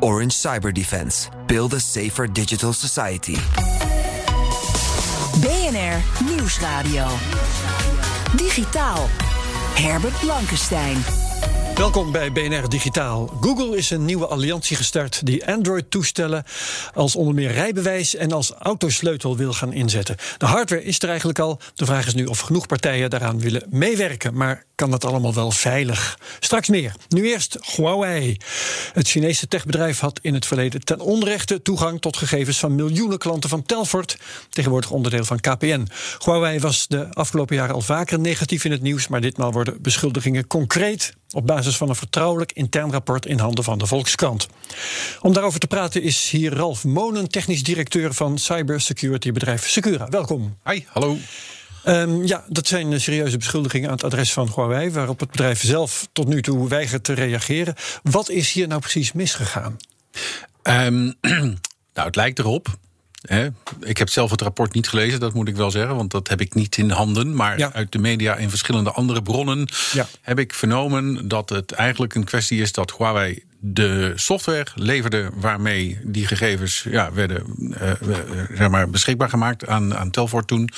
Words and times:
Orange 0.00 0.34
Cyber 0.34 0.72
Defense. 0.72 1.28
Build 1.46 1.72
a 1.72 1.78
safer 1.78 2.32
digital 2.32 2.72
society. 2.72 3.36
BNR 5.40 6.02
Nieuwsradio. 6.24 7.06
Digitaal. 8.36 9.06
Herbert 9.74 10.20
Blankenstein. 10.20 10.96
Welkom 11.74 12.12
bij 12.12 12.32
BNR 12.32 12.68
Digitaal. 12.68 13.26
Google 13.40 13.76
is 13.76 13.90
een 13.90 14.04
nieuwe 14.04 14.26
alliantie 14.26 14.76
gestart 14.76 15.26
die 15.26 15.46
Android-toestellen 15.46 16.44
als 16.94 17.16
onder 17.16 17.34
meer 17.34 17.52
rijbewijs 17.52 18.14
en 18.14 18.32
als 18.32 18.50
autosleutel 18.50 19.36
wil 19.36 19.52
gaan 19.52 19.72
inzetten. 19.72 20.16
De 20.38 20.46
hardware 20.46 20.84
is 20.84 20.98
er 20.98 21.08
eigenlijk 21.08 21.38
al. 21.38 21.60
De 21.74 21.84
vraag 21.84 22.06
is 22.06 22.14
nu 22.14 22.24
of 22.24 22.38
genoeg 22.38 22.66
partijen 22.66 23.10
daaraan 23.10 23.40
willen 23.40 23.62
meewerken. 23.70 24.34
Maar 24.34 24.64
kan 24.76 24.90
dat 24.90 25.04
allemaal 25.04 25.34
wel 25.34 25.50
veilig? 25.50 26.18
Straks 26.40 26.68
meer. 26.68 26.94
Nu 27.08 27.26
eerst 27.26 27.58
Huawei. 27.76 28.36
Het 28.92 29.08
Chinese 29.08 29.48
techbedrijf 29.48 29.98
had 29.98 30.18
in 30.22 30.34
het 30.34 30.46
verleden 30.46 30.84
ten 30.84 31.00
onrechte 31.00 31.62
toegang 31.62 32.00
tot 32.00 32.16
gegevens 32.16 32.58
van 32.58 32.74
miljoenen 32.74 33.18
klanten 33.18 33.50
van 33.50 33.62
Telfort, 33.62 34.18
tegenwoordig 34.50 34.90
onderdeel 34.90 35.24
van 35.24 35.40
KPN. 35.40 35.86
Huawei 36.24 36.58
was 36.58 36.86
de 36.86 37.14
afgelopen 37.14 37.56
jaren 37.56 37.74
al 37.74 37.80
vaker 37.80 38.18
negatief 38.18 38.64
in 38.64 38.70
het 38.70 38.82
nieuws, 38.82 39.08
maar 39.08 39.20
ditmaal 39.20 39.52
worden 39.52 39.82
beschuldigingen 39.82 40.46
concreet 40.46 41.14
op 41.30 41.46
basis 41.46 41.76
van 41.76 41.88
een 41.88 41.94
vertrouwelijk 41.94 42.52
intern 42.52 42.92
rapport 42.92 43.26
in 43.26 43.38
handen 43.38 43.64
van 43.64 43.78
de 43.78 43.86
Volkskrant. 43.86 44.48
Om 45.20 45.32
daarover 45.32 45.60
te 45.60 45.66
praten 45.66 46.02
is 46.02 46.30
hier 46.30 46.54
Ralf 46.54 46.84
Monen, 46.84 47.28
technisch 47.28 47.62
directeur 47.62 48.14
van 48.14 48.38
cybersecurity 48.38 49.32
bedrijf 49.32 49.68
Secura. 49.68 50.08
Welkom. 50.08 50.56
Hi, 50.64 50.84
hallo. 50.86 51.16
Um, 51.88 52.26
ja, 52.26 52.44
dat 52.48 52.66
zijn 52.66 53.00
serieuze 53.00 53.36
beschuldigingen 53.36 53.88
aan 53.88 53.94
het 53.94 54.04
adres 54.04 54.32
van 54.32 54.50
Huawei, 54.54 54.90
waarop 54.90 55.20
het 55.20 55.30
bedrijf 55.30 55.60
zelf 55.60 56.08
tot 56.12 56.28
nu 56.28 56.42
toe 56.42 56.68
weigert 56.68 57.04
te 57.04 57.12
reageren. 57.12 57.74
Wat 58.02 58.30
is 58.30 58.52
hier 58.52 58.68
nou 58.68 58.80
precies 58.80 59.12
misgegaan? 59.12 59.76
Um, 60.62 61.14
nou, 61.94 62.06
het 62.06 62.16
lijkt 62.16 62.38
erop. 62.38 62.68
Hè. 63.20 63.48
Ik 63.80 63.98
heb 63.98 64.08
zelf 64.08 64.30
het 64.30 64.40
rapport 64.40 64.74
niet 64.74 64.88
gelezen, 64.88 65.20
dat 65.20 65.34
moet 65.34 65.48
ik 65.48 65.56
wel 65.56 65.70
zeggen, 65.70 65.96
want 65.96 66.10
dat 66.10 66.28
heb 66.28 66.40
ik 66.40 66.54
niet 66.54 66.76
in 66.76 66.90
handen. 66.90 67.34
Maar 67.34 67.58
ja. 67.58 67.72
uit 67.72 67.92
de 67.92 67.98
media 67.98 68.36
en 68.36 68.50
verschillende 68.50 68.90
andere 68.90 69.22
bronnen 69.22 69.68
ja. 69.92 70.06
heb 70.20 70.38
ik 70.38 70.54
vernomen 70.54 71.28
dat 71.28 71.48
het 71.48 71.72
eigenlijk 71.72 72.14
een 72.14 72.24
kwestie 72.24 72.60
is 72.60 72.72
dat 72.72 72.96
Huawei 72.96 73.44
de 73.72 74.12
software 74.14 74.66
leverde 74.74 75.30
waarmee 75.34 75.98
die 76.02 76.26
gegevens 76.26 76.84
ja, 76.90 77.12
werden 77.12 77.44
uh, 77.58 77.92
zeg 78.54 78.68
maar 78.68 78.90
beschikbaar 78.90 79.28
gemaakt 79.28 79.66
aan, 79.66 79.96
aan 79.96 80.10
Telfort 80.10 80.46
toen. 80.46 80.70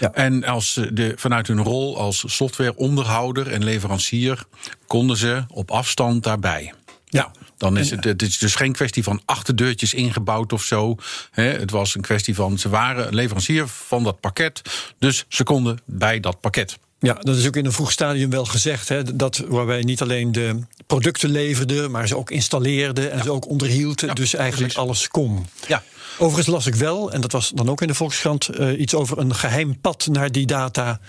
Ja. 0.00 0.12
En 0.12 0.44
als 0.44 0.80
de, 0.92 1.12
vanuit 1.16 1.46
hun 1.46 1.62
rol 1.62 1.98
als 1.98 2.24
softwareonderhouder 2.26 3.52
en 3.52 3.64
leverancier 3.64 4.44
konden 4.86 5.16
ze 5.16 5.44
op 5.48 5.70
afstand 5.70 6.22
daarbij. 6.22 6.72
Ja. 7.04 7.30
Dan 7.56 7.78
is 7.78 7.90
het, 7.90 8.04
het 8.04 8.22
is 8.22 8.38
dus 8.38 8.54
geen 8.54 8.72
kwestie 8.72 9.02
van 9.02 9.22
achterdeurtjes 9.24 9.94
ingebouwd 9.94 10.52
of 10.52 10.62
zo. 10.62 10.96
Het 11.30 11.70
was 11.70 11.94
een 11.94 12.00
kwestie 12.00 12.34
van 12.34 12.58
ze 12.58 12.68
waren 12.68 13.14
leverancier 13.14 13.66
van 13.66 14.04
dat 14.04 14.20
pakket. 14.20 14.62
Dus 14.98 15.24
ze 15.28 15.42
konden 15.42 15.78
bij 15.84 16.20
dat 16.20 16.40
pakket. 16.40 16.78
Ja, 17.00 17.14
dat 17.14 17.36
is 17.36 17.46
ook 17.46 17.56
in 17.56 17.64
een 17.66 17.72
vroeg 17.72 17.92
stadium 17.92 18.30
wel 18.30 18.44
gezegd. 18.44 18.88
Hè, 18.88 19.16
dat 19.16 19.42
waarbij 19.48 19.82
niet 19.82 20.02
alleen 20.02 20.32
de 20.32 20.58
producten 20.86 21.30
leverde, 21.30 21.88
maar 21.88 22.08
ze 22.08 22.16
ook 22.16 22.30
installeerde 22.30 23.08
en 23.08 23.16
ja. 23.16 23.22
ze 23.22 23.30
ook 23.30 23.48
onderhield. 23.48 24.00
Ja, 24.00 24.14
dus 24.14 24.34
eigenlijk 24.34 24.72
precies. 24.72 24.88
alles 24.88 25.08
kon. 25.08 25.46
Ja. 25.66 25.82
Overigens 26.18 26.46
las 26.46 26.66
ik 26.66 26.74
wel, 26.74 27.12
en 27.12 27.20
dat 27.20 27.32
was 27.32 27.50
dan 27.54 27.70
ook 27.70 27.80
in 27.80 27.86
de 27.86 27.94
Volkskrant, 27.94 28.58
uh, 28.58 28.80
iets 28.80 28.94
over 28.94 29.18
een 29.18 29.34
geheim 29.34 29.80
pad 29.80 30.06
naar 30.10 30.32
die 30.32 30.46
data. 30.46 31.00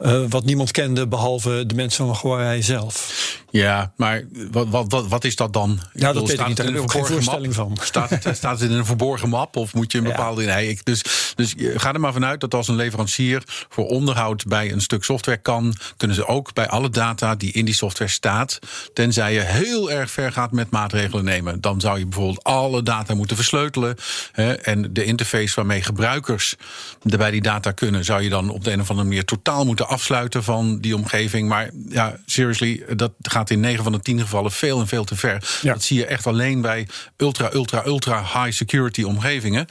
Uh, 0.00 0.24
wat 0.28 0.44
niemand 0.44 0.70
kende 0.70 1.08
behalve 1.08 1.64
de 1.66 1.74
mensen 1.74 2.06
van 2.06 2.18
Huawei 2.22 2.62
zelf. 2.62 3.40
Ja, 3.50 3.92
maar 3.96 4.24
wat, 4.50 4.68
wat, 4.68 4.92
wat, 4.92 5.08
wat 5.08 5.24
is 5.24 5.36
dat 5.36 5.52
dan? 5.52 5.80
Ja, 5.92 6.12
dat 6.12 6.28
weet 6.28 6.40
ik 6.40 6.46
niet. 6.46 6.56
Daar 6.56 6.66
heb 6.66 6.82
ik 6.82 6.90
geen 6.90 7.06
voorstelling 7.06 7.56
map? 7.56 7.66
van. 7.66 7.78
Staat 7.82 8.10
het, 8.10 8.36
staat 8.36 8.60
het 8.60 8.70
in 8.70 8.76
een 8.76 8.86
verborgen 8.86 9.28
map 9.28 9.56
of 9.56 9.74
moet 9.74 9.92
je 9.92 9.98
een 9.98 10.04
bepaalde... 10.04 10.42
Ja. 10.42 10.54
Nee, 10.54 10.78
dus, 10.82 11.32
dus 11.34 11.54
ga 11.58 11.92
er 11.92 12.00
maar 12.00 12.12
vanuit 12.12 12.40
dat 12.40 12.54
als 12.54 12.68
een 12.68 12.74
leverancier 12.76 13.42
voor 13.68 13.86
onderhoud 13.86 14.44
bij 14.46 14.72
een 14.72 14.80
stuk 14.80 15.04
software 15.04 15.38
kan... 15.38 15.74
kunnen 15.96 16.16
ze 16.16 16.26
ook 16.26 16.54
bij 16.54 16.68
alle 16.68 16.90
data 16.90 17.34
die 17.34 17.52
in 17.52 17.64
die 17.64 17.74
software 17.74 18.10
staat... 18.10 18.58
tenzij 18.92 19.32
je 19.32 19.40
heel 19.40 19.90
erg 19.90 20.10
ver 20.10 20.32
gaat 20.32 20.52
met 20.52 20.70
maatregelen 20.70 21.24
nemen. 21.24 21.60
Dan 21.60 21.80
zou 21.80 21.98
je 21.98 22.06
bijvoorbeeld 22.06 22.44
alle 22.44 22.82
data 22.82 23.14
moeten 23.14 23.36
versleutelen. 23.36 23.96
Hè, 24.32 24.51
en 24.58 24.92
de 24.92 25.04
interface 25.04 25.54
waarmee 25.54 25.82
gebruikers 25.82 26.56
bij 27.02 27.30
die 27.30 27.42
data 27.42 27.72
kunnen... 27.72 28.04
zou 28.04 28.22
je 28.22 28.28
dan 28.28 28.50
op 28.50 28.64
de 28.64 28.72
een 28.72 28.80
of 28.80 28.90
andere 28.90 29.08
manier 29.08 29.24
totaal 29.24 29.64
moeten 29.64 29.88
afsluiten 29.88 30.44
van 30.44 30.78
die 30.80 30.96
omgeving. 30.96 31.48
Maar 31.48 31.70
ja, 31.88 32.16
seriously, 32.26 32.84
dat 32.96 33.12
gaat 33.22 33.50
in 33.50 33.60
9 33.60 33.82
van 33.82 33.92
de 33.92 34.00
10 34.00 34.20
gevallen 34.20 34.52
veel 34.52 34.80
en 34.80 34.86
veel 34.86 35.04
te 35.04 35.16
ver. 35.16 35.44
Ja. 35.62 35.72
Dat 35.72 35.82
zie 35.82 35.98
je 35.98 36.06
echt 36.06 36.26
alleen 36.26 36.60
bij 36.60 36.88
ultra, 37.16 37.52
ultra, 37.52 37.84
ultra 37.84 38.20
high 38.20 38.56
security 38.56 39.02
omgevingen. 39.02 39.66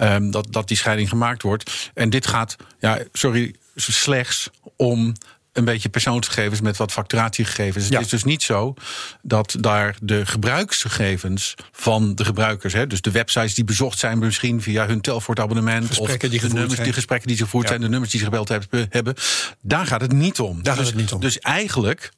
Um, 0.00 0.30
dat, 0.30 0.46
dat 0.50 0.68
die 0.68 0.76
scheiding 0.76 1.08
gemaakt 1.08 1.42
wordt. 1.42 1.90
En 1.94 2.10
dit 2.10 2.26
gaat, 2.26 2.56
ja, 2.78 2.98
sorry, 3.12 3.54
slechts 3.74 4.50
om 4.76 5.14
een 5.52 5.64
beetje 5.64 5.88
persoonsgegevens 5.88 6.60
met 6.60 6.76
wat 6.76 6.92
facturatiegegevens. 6.92 7.88
Ja. 7.88 7.94
Het 7.94 8.04
is 8.04 8.10
dus 8.10 8.24
niet 8.24 8.42
zo 8.42 8.74
dat 9.22 9.56
daar 9.60 9.96
de 10.02 10.26
gebruiksgegevens 10.26 11.54
van 11.72 12.14
de 12.14 12.24
gebruikers, 12.24 12.72
hè, 12.72 12.86
dus 12.86 13.00
de 13.00 13.10
websites 13.10 13.54
die 13.54 13.64
bezocht 13.64 13.98
zijn, 13.98 14.18
misschien 14.18 14.62
via 14.62 14.86
hun 14.86 15.00
Telfort-abonnement, 15.00 15.98
of 15.98 16.16
die 16.16 16.40
de 16.40 16.48
nummers, 16.48 16.72
zijn. 16.72 16.84
die 16.84 16.92
gesprekken 16.92 17.28
die 17.28 17.36
ze 17.36 17.42
gevoerd 17.42 17.64
ja. 17.64 17.70
zijn, 17.70 17.80
de 17.80 17.88
nummers 17.88 18.10
die 18.10 18.20
ze 18.20 18.26
gebeld 18.26 18.48
hebben, 18.48 19.14
daar 19.60 19.86
gaat 19.86 20.00
het 20.00 20.12
niet 20.12 20.40
om. 20.40 20.62
Daar 20.62 20.76
dus, 20.76 20.84
gaat 20.84 20.92
het 20.92 21.02
niet 21.02 21.12
om. 21.12 21.20
Dus 21.20 21.38
eigenlijk 21.38 22.12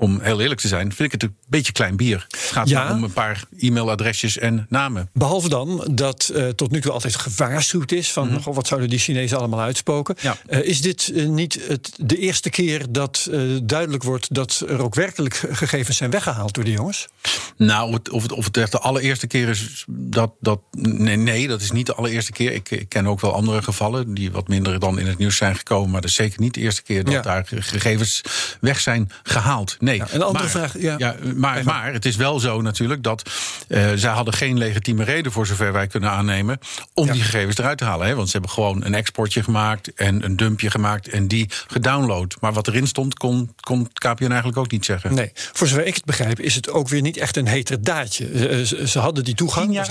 om 0.00 0.20
heel 0.20 0.40
eerlijk 0.40 0.60
te 0.60 0.68
zijn, 0.68 0.92
vind 0.92 1.12
ik 1.12 1.20
het 1.20 1.22
een 1.22 1.36
beetje 1.48 1.72
klein 1.72 1.96
bier. 1.96 2.26
Het 2.30 2.40
gaat 2.40 2.68
ja. 2.68 2.92
om 2.92 3.04
een 3.04 3.12
paar 3.12 3.44
e-mailadresjes 3.58 4.38
en 4.38 4.66
namen. 4.68 5.10
Behalve 5.12 5.48
dan 5.48 5.88
dat 5.90 6.30
uh, 6.34 6.48
tot 6.48 6.70
nu 6.70 6.80
toe 6.80 6.92
altijd 6.92 7.16
gewaarschuwd 7.16 7.92
is 7.92 8.12
van 8.12 8.26
mm 8.26 8.32
-hmm. 8.32 8.42
goh, 8.42 8.54
wat 8.54 8.66
zouden 8.66 8.90
die 8.90 8.98
Chinezen 8.98 9.38
allemaal 9.38 9.60
uitspoken. 9.60 10.16
Ja. 10.20 10.36
Uh, 10.48 10.62
is 10.62 10.80
dit 10.80 11.10
uh, 11.14 11.28
niet 11.28 11.60
het, 11.68 11.92
de 11.96 12.18
eerste 12.18 12.50
keer 12.50 12.86
dat 12.90 13.28
duidelijk 13.62 14.02
wordt 14.02 14.34
dat 14.34 14.64
er 14.68 14.82
ook 14.82 14.94
werkelijk 14.94 15.34
gegevens 15.50 15.96
zijn 15.96 16.10
weggehaald 16.10 16.54
door 16.54 16.64
die 16.64 16.72
jongens? 16.72 17.08
Nou, 17.56 17.98
of 18.10 18.22
het, 18.22 18.32
of 18.32 18.44
het 18.44 18.56
echt 18.56 18.72
de 18.72 18.78
allereerste 18.78 19.26
keer 19.26 19.48
is 19.48 19.84
dat. 19.88 20.32
dat 20.40 20.60
nee, 20.72 21.16
nee, 21.16 21.48
dat 21.48 21.60
is 21.60 21.70
niet 21.70 21.86
de 21.86 21.94
allereerste 21.94 22.32
keer. 22.32 22.52
Ik, 22.52 22.70
ik, 22.70 22.88
ken 22.88 23.06
ook 23.06 23.20
wel 23.20 23.34
andere 23.34 23.62
gevallen 23.62 24.14
die 24.14 24.30
wat 24.30 24.48
minder 24.48 24.78
dan 24.78 24.98
in 24.98 25.06
het 25.06 25.18
nieuws 25.18 25.36
zijn 25.36 25.56
gekomen. 25.56 25.90
Maar 25.90 26.00
dat 26.00 26.10
is 26.10 26.16
zeker 26.16 26.40
niet 26.40 26.54
de 26.54 26.60
eerste 26.60 26.82
keer 26.82 27.04
dat 27.04 27.12
ja. 27.12 27.20
daar 27.20 27.46
gegevens 27.48 28.22
weg 28.60 28.80
zijn 28.80 29.10
gehaald. 29.22 29.76
Nee. 29.78 29.89
Ja, 29.96 30.06
een 30.10 30.22
andere 30.22 30.44
maar, 30.44 30.52
vraag. 30.52 30.78
Ja. 30.78 30.94
ja 30.98 31.16
maar, 31.34 31.64
maar 31.64 31.92
het 31.92 32.04
is 32.04 32.16
wel 32.16 32.40
zo 32.40 32.60
natuurlijk 32.60 33.02
dat 33.02 33.30
uh, 33.68 33.90
zij 33.94 34.10
hadden 34.10 34.34
geen 34.34 34.58
legitieme 34.58 35.04
reden, 35.04 35.32
voor 35.32 35.46
zover 35.46 35.72
wij 35.72 35.86
kunnen 35.86 36.10
aannemen, 36.10 36.58
om 36.94 37.06
ja. 37.06 37.12
die 37.12 37.22
gegevens 37.22 37.58
eruit 37.58 37.78
te 37.78 37.84
halen. 37.84 38.06
Hè? 38.06 38.14
Want 38.14 38.26
ze 38.26 38.32
hebben 38.32 38.50
gewoon 38.50 38.84
een 38.84 38.94
exportje 38.94 39.42
gemaakt 39.42 39.94
en 39.94 40.24
een 40.24 40.36
dumpje 40.36 40.70
gemaakt 40.70 41.08
en 41.08 41.28
die 41.28 41.48
gedownload. 41.66 42.36
Maar 42.40 42.52
wat 42.52 42.68
erin 42.68 42.86
stond, 42.86 43.14
kon, 43.14 43.54
kon 43.60 43.88
KPN 43.92 44.24
eigenlijk 44.24 44.56
ook 44.56 44.70
niet 44.70 44.84
zeggen. 44.84 45.14
Nee, 45.14 45.30
voor 45.34 45.66
zover 45.66 45.86
ik 45.86 45.94
het 45.94 46.04
begrijp, 46.04 46.40
is 46.40 46.54
het 46.54 46.70
ook 46.70 46.88
weer 46.88 47.02
niet 47.02 47.16
echt 47.16 47.36
een 47.36 47.46
heterdaadje. 47.46 48.30
Uh, 48.30 48.64
ze, 48.64 48.88
ze, 48.88 48.98
hadden 48.98 49.24
die 49.24 49.34
toegang. 49.34 49.64
Tien 49.64 49.74
jaar 49.74 49.88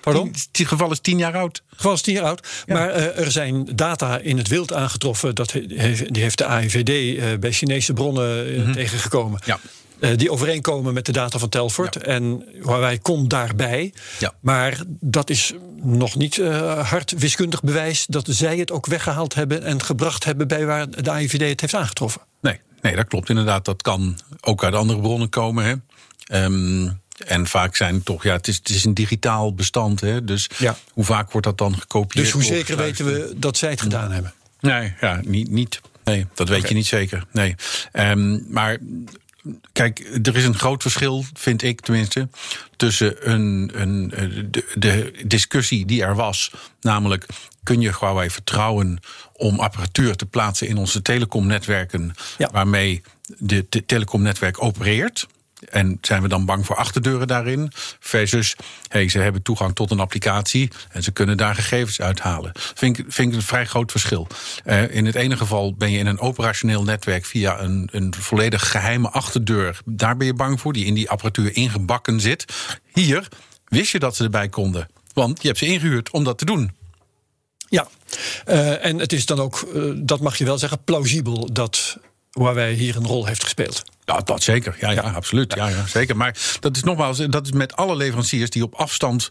Pardon? 0.00 0.28
Het 0.28 0.68
geval 0.68 0.90
is 0.90 1.00
tien 1.00 1.18
jaar 1.18 1.36
oud. 1.36 1.62
Het 1.68 1.76
geval 1.76 1.92
is 1.92 2.00
tien 2.00 2.14
jaar 2.14 2.24
oud. 2.24 2.48
Ja. 2.66 2.74
Maar 2.74 2.96
uh, 2.96 3.18
er 3.18 3.30
zijn 3.30 3.68
data 3.74 4.18
in 4.18 4.38
het 4.38 4.48
wild 4.48 4.72
aangetroffen. 4.72 5.34
Dat 5.34 5.52
heeft, 5.52 6.14
die 6.14 6.22
heeft 6.22 6.38
de 6.38 6.44
AIVD 6.44 6.88
uh, 6.88 7.38
bij 7.38 7.52
Chinese 7.52 7.92
bronnen 7.92 8.58
mm 8.58 8.64
-hmm. 8.64 8.72
tegengekomen. 8.72 9.40
Ja. 9.44 9.58
Uh, 10.00 10.10
die 10.16 10.30
overeenkomen 10.30 10.94
met 10.94 11.06
de 11.06 11.12
data 11.12 11.38
van 11.38 11.48
Telfort. 11.48 11.94
Ja. 11.94 12.00
En 12.00 12.44
wij 12.62 12.98
komt 12.98 13.30
daarbij. 13.30 13.92
Ja. 14.18 14.32
Maar 14.40 14.82
dat 14.86 15.30
is 15.30 15.52
nog 15.82 16.16
niet 16.16 16.36
uh, 16.36 16.88
hard 16.88 17.14
wiskundig 17.18 17.62
bewijs 17.62 18.06
dat 18.06 18.26
zij 18.30 18.56
het 18.56 18.70
ook 18.70 18.86
weggehaald 18.86 19.34
hebben 19.34 19.62
en 19.62 19.82
gebracht 19.82 20.24
hebben 20.24 20.48
bij 20.48 20.66
waar 20.66 20.90
de 20.90 21.10
AIVD 21.10 21.48
het 21.48 21.60
heeft 21.60 21.74
aangetroffen. 21.74 22.20
Nee, 22.40 22.60
nee 22.80 22.96
dat 22.96 23.06
klopt 23.06 23.28
inderdaad. 23.28 23.64
Dat 23.64 23.82
kan 23.82 24.18
ook 24.40 24.64
uit 24.64 24.74
andere 24.74 25.00
bronnen 25.00 25.28
komen. 25.28 25.64
Hè. 25.64 25.74
Um, 26.44 27.00
en 27.26 27.46
vaak 27.46 27.76
zijn 27.76 27.94
het 27.94 28.04
toch, 28.04 28.22
ja, 28.22 28.32
het 28.32 28.48
is, 28.48 28.56
het 28.56 28.68
is 28.68 28.84
een 28.84 28.94
digitaal 28.94 29.54
bestand. 29.54 30.00
Hè, 30.00 30.24
dus 30.24 30.50
ja. 30.58 30.76
hoe 30.92 31.04
vaak 31.04 31.32
wordt 31.32 31.46
dat 31.46 31.58
dan 31.58 31.78
gekopieerd? 31.78 32.24
Dus 32.24 32.34
hoe 32.34 32.44
zeker 32.44 32.76
weten 32.76 33.04
we 33.04 33.32
dat 33.36 33.56
zij 33.56 33.70
het 33.70 33.80
gedaan 33.80 34.10
hebben? 34.10 34.34
Nee, 34.60 34.94
ja, 35.00 35.20
niet. 35.24 35.50
niet 35.50 35.80
nee, 36.04 36.26
dat 36.34 36.48
weet 36.48 36.58
okay. 36.58 36.68
je 36.70 36.76
niet 36.76 36.86
zeker. 36.86 37.24
Nee. 37.32 37.54
Um, 37.92 38.46
maar 38.48 38.78
kijk, 39.72 40.18
er 40.22 40.36
is 40.36 40.44
een 40.44 40.58
groot 40.58 40.82
verschil, 40.82 41.24
vind 41.34 41.62
ik 41.62 41.80
tenminste, 41.80 42.28
tussen 42.76 43.30
een, 43.30 43.70
een, 43.74 44.08
de, 44.50 44.64
de 44.74 45.12
discussie 45.26 45.86
die 45.86 46.02
er 46.02 46.14
was, 46.14 46.50
namelijk 46.80 47.26
kun 47.62 47.80
je 47.80 47.96
Huawei 47.98 48.30
vertrouwen 48.30 48.98
om 49.32 49.60
apparatuur 49.60 50.16
te 50.16 50.26
plaatsen 50.26 50.68
in 50.68 50.76
onze 50.76 51.02
telecomnetwerken, 51.02 52.14
Ja. 52.38 52.48
waarmee 52.52 53.02
de, 53.38 53.66
de 53.68 53.86
telecomnetwerk 53.86 54.62
opereert. 54.62 55.26
En 55.68 55.98
zijn 56.00 56.22
we 56.22 56.28
dan 56.28 56.44
bang 56.44 56.66
voor 56.66 56.76
achterdeuren 56.76 57.26
daarin? 57.26 57.72
Versus, 58.00 58.56
hey, 58.88 59.08
ze 59.08 59.18
hebben 59.18 59.42
toegang 59.42 59.74
tot 59.74 59.90
een 59.90 60.00
applicatie 60.00 60.70
en 60.88 61.02
ze 61.02 61.10
kunnen 61.10 61.36
daar 61.36 61.54
gegevens 61.54 62.00
uithalen. 62.00 62.52
Vind 62.54 62.98
ik, 62.98 63.04
vind 63.08 63.28
ik 63.28 63.34
een 63.34 63.42
vrij 63.42 63.66
groot 63.66 63.90
verschil. 63.90 64.26
Eh, 64.64 64.94
in 64.94 65.06
het 65.06 65.14
ene 65.14 65.36
geval 65.36 65.74
ben 65.74 65.90
je 65.90 65.98
in 65.98 66.06
een 66.06 66.18
operationeel 66.18 66.82
netwerk 66.82 67.24
via 67.24 67.60
een, 67.60 67.88
een 67.92 68.14
volledig 68.18 68.70
geheime 68.70 69.08
achterdeur. 69.10 69.78
Daar 69.84 70.16
ben 70.16 70.26
je 70.26 70.34
bang 70.34 70.60
voor, 70.60 70.72
die 70.72 70.86
in 70.86 70.94
die 70.94 71.10
apparatuur 71.10 71.56
ingebakken 71.56 72.20
zit. 72.20 72.44
Hier 72.92 73.28
wist 73.64 73.92
je 73.92 73.98
dat 73.98 74.16
ze 74.16 74.24
erbij 74.24 74.48
konden. 74.48 74.88
Want 75.12 75.42
je 75.42 75.46
hebt 75.46 75.58
ze 75.60 75.66
ingehuurd 75.66 76.10
om 76.10 76.24
dat 76.24 76.38
te 76.38 76.44
doen. 76.44 76.78
Ja, 77.68 77.88
Eh, 78.44 78.84
en 78.84 78.98
het 78.98 79.12
is 79.12 79.26
dan 79.26 79.40
ook, 79.40 79.68
eh, 79.74 79.82
dat 79.96 80.20
mag 80.20 80.36
je 80.36 80.44
wel 80.44 80.58
zeggen, 80.58 80.84
plausibel 80.84 81.52
dat 81.52 81.98
Huawei 82.30 82.74
hier 82.74 82.96
een 82.96 83.06
rol 83.06 83.26
heeft 83.26 83.42
gespeeld. 83.42 83.82
Ja, 84.04 84.20
dat 84.20 84.42
zeker. 84.42 84.76
Ja, 84.80 84.90
ja, 84.90 85.00
absoluut. 85.00 85.54
Ja, 85.54 85.68
ja, 85.68 85.86
zeker. 85.86 86.16
Maar 86.16 86.36
dat 86.60 86.76
is 86.76 86.82
nogmaals, 86.82 87.18
dat 87.18 87.46
is 87.46 87.52
met 87.52 87.76
alle 87.76 87.96
leveranciers 87.96 88.50
die 88.50 88.62
op 88.62 88.74
afstand 88.74 89.28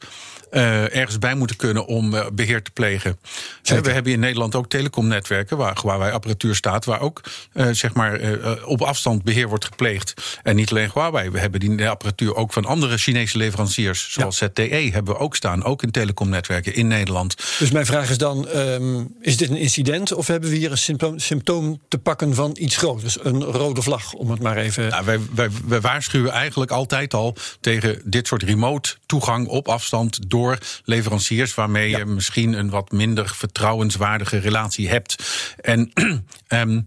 eh, 0.52 0.96
ergens 0.96 1.20
bij 1.20 1.36
moeten 1.36 1.56
kunnen 1.56 1.86
om 1.86 2.16
eh, 2.16 2.26
beheer 2.34 2.62
te 2.62 2.72
plegen. 2.72 3.20
Zeker. 3.62 3.84
we 3.84 3.92
hebben 3.92 4.12
in 4.12 4.20
Nederland 4.20 4.56
ook 4.56 4.70
telecomnetwerken 4.70 5.58
waar 5.58 5.78
Huawei 5.82 6.12
apparatuur 6.12 6.56
staat, 6.56 6.86
waar 6.86 7.02
ook 7.02 7.22
eh, 7.54 7.68
zeg 7.72 7.94
maar 7.94 8.20
op 8.66 8.82
afstand 8.82 9.24
beheer 9.24 9.48
wordt 9.48 9.66
gepleegd. 9.66 10.14
En 10.44 10.56
niet 10.56 10.72
alleen 10.72 10.90
Huawei, 10.94 11.30
we 11.30 11.40
hebben 11.40 11.60
die 11.60 11.90
apparatuur 11.90 12.36
ook 12.36 12.54
van 12.54 12.66
andere 12.66 12.98
Chinese 12.98 13.38
leveranciers, 13.38 14.12
zoals 14.12 14.38
ZTE, 14.38 14.90
hebben 14.92 15.14
we 15.14 15.20
ook 15.20 15.36
staan, 15.36 15.64
ook 15.64 15.84
in 15.84 15.92
telecomnetwerken 15.92 16.76
in 16.76 16.88
Nederland. 16.88 17.36
Dus 17.60 17.72
mijn 17.72 17.86
vraag 17.86 18.10
is 18.10 18.18
dan, 18.18 18.48
ehm, 18.48 19.04
is 19.22 19.38
dit 19.38 19.50
een 19.50 19.56
incident 19.56 20.14
of 20.14 20.28
hebben 20.28 20.50
we 20.50 20.56
hier 20.56 20.72
een 20.72 20.78
symptoom, 20.78 21.20
symptoom 21.20 21.82
te 21.88 21.98
pakken 21.98 22.36
van 22.36 22.56
iets 22.60 22.78
groters? 22.78 23.24
Een 23.24 23.44
rode 23.44 23.82
vlag, 23.82 24.14
om 24.14 24.32
het 24.32 24.42
maar 24.42 24.58
even... 24.58 24.90
Nou, 24.90 25.06
wij, 25.06 25.20
wij, 25.36 25.50
wij 25.68 25.82
waarschuwen 25.82 26.32
eigenlijk 26.32 26.72
altijd 26.72 27.14
al 27.14 27.36
tegen 27.62 28.02
dit 28.04 28.28
soort 28.28 28.44
remote 28.44 28.96
toegang 29.06 29.48
op 29.48 29.68
afstand 29.68 30.30
door 30.30 30.39
leveranciers 30.84 31.56
waarmee 31.56 31.90
je 31.90 32.06
misschien 32.06 32.54
een 32.54 32.70
wat 32.70 32.92
minder 32.92 33.30
vertrouwenswaardige 33.30 34.38
relatie 34.38 34.90
hebt. 34.90 35.16
En 35.62 35.92
ehm, 36.48 36.82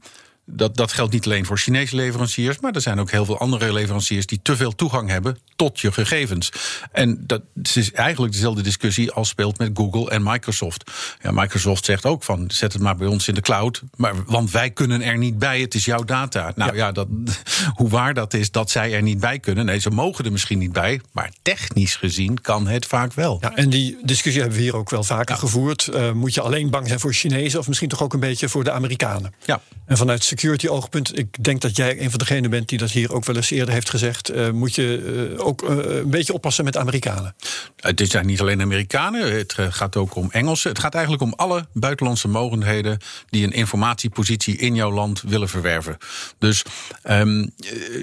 dat, 0.52 0.76
dat 0.76 0.92
geldt 0.92 1.12
niet 1.12 1.24
alleen 1.24 1.46
voor 1.46 1.58
Chinese 1.58 1.96
leveranciers, 1.96 2.60
maar 2.60 2.72
er 2.72 2.80
zijn 2.80 3.00
ook 3.00 3.10
heel 3.10 3.24
veel 3.24 3.38
andere 3.38 3.72
leveranciers 3.72 4.26
die 4.26 4.40
te 4.42 4.56
veel 4.56 4.74
toegang 4.74 5.08
hebben 5.08 5.38
tot 5.56 5.80
je 5.80 5.92
gegevens. 5.92 6.52
En 6.92 7.24
dat 7.26 7.42
is 7.74 7.92
eigenlijk 7.92 8.32
dezelfde 8.32 8.62
discussie 8.62 9.12
als 9.12 9.28
speelt 9.28 9.58
met 9.58 9.70
Google 9.74 10.10
en 10.10 10.22
Microsoft. 10.22 10.90
Ja, 11.20 11.30
Microsoft 11.30 11.84
zegt 11.84 12.06
ook 12.06 12.22
van 12.22 12.44
zet 12.50 12.72
het 12.72 12.82
maar 12.82 12.96
bij 12.96 13.06
ons 13.06 13.28
in 13.28 13.34
de 13.34 13.40
cloud, 13.40 13.82
maar, 13.96 14.14
want 14.26 14.50
wij 14.50 14.70
kunnen 14.70 15.02
er 15.02 15.18
niet 15.18 15.38
bij, 15.38 15.60
het 15.60 15.74
is 15.74 15.84
jouw 15.84 16.04
data. 16.04 16.52
Nou 16.56 16.76
ja, 16.76 16.92
dat, 16.92 17.08
hoe 17.78 17.88
waar 17.88 18.14
dat 18.14 18.34
is 18.34 18.50
dat 18.50 18.70
zij 18.70 18.94
er 18.94 19.02
niet 19.02 19.20
bij 19.20 19.38
kunnen. 19.38 19.64
Nee, 19.64 19.78
ze 19.78 19.90
mogen 19.90 20.24
er 20.24 20.32
misschien 20.32 20.58
niet 20.58 20.72
bij, 20.72 21.00
maar 21.12 21.30
technisch 21.42 21.96
gezien 21.96 22.40
kan 22.40 22.66
het 22.66 22.86
vaak 22.86 23.12
wel. 23.12 23.38
Ja, 23.40 23.54
en 23.54 23.70
die 23.70 23.98
discussie 24.02 24.40
hebben 24.40 24.58
we 24.58 24.64
hier 24.64 24.76
ook 24.76 24.90
wel 24.90 25.04
vaker 25.04 25.36
gevoerd. 25.36 25.88
Eh, 25.88 26.12
moet 26.12 26.34
je 26.34 26.40
alleen 26.40 26.70
bang 26.70 26.86
zijn 26.86 27.00
voor 27.00 27.12
Chinezen 27.12 27.58
of 27.58 27.68
misschien 27.68 27.88
toch 27.88 28.02
ook 28.02 28.12
een 28.12 28.20
beetje 28.20 28.48
voor 28.48 28.64
de 28.64 28.70
Amerikanen? 28.70 29.34
Ja. 29.44 29.60
En 29.86 29.96
vanuit 29.96 30.24
security 30.42 30.68
oogpunt, 30.68 31.18
ik 31.18 31.44
denk 31.44 31.60
dat 31.60 31.76
jij 31.76 32.00
een 32.00 32.10
van 32.10 32.18
degenen 32.18 32.50
bent 32.50 32.68
die 32.68 32.78
dat 32.78 32.90
hier 32.90 33.12
ook 33.12 33.24
wel 33.24 33.36
eens 33.36 33.50
eerder 33.50 33.74
heeft 33.74 33.90
gezegd, 33.90 34.28
eh, 34.28 34.50
moet 34.50 34.74
je 34.74 35.34
eh, 35.36 35.46
ook 35.46 35.62
eh, 35.62 35.76
een 35.76 36.10
beetje 36.10 36.32
oppassen 36.32 36.64
met 36.64 36.76
Amerikanen. 36.76 37.34
Het 37.76 38.10
zijn 38.10 38.26
niet 38.26 38.40
alleen 38.40 38.60
Amerikanen, 38.60 39.32
het 39.32 39.54
gaat 39.58 39.96
ook 39.96 40.14
om 40.14 40.28
Engelsen. 40.30 40.70
Het 40.70 40.78
gaat 40.78 40.94
eigenlijk 40.94 41.22
om 41.22 41.32
alle 41.36 41.66
buitenlandse 41.72 42.28
mogendheden 42.28 42.98
die 43.30 43.44
een 43.44 43.52
informatiepositie 43.52 44.56
in 44.56 44.74
jouw 44.74 44.92
land 44.92 45.22
willen 45.22 45.48
verwerven. 45.48 45.96
Dus 46.38 46.62
ehm, 47.02 47.46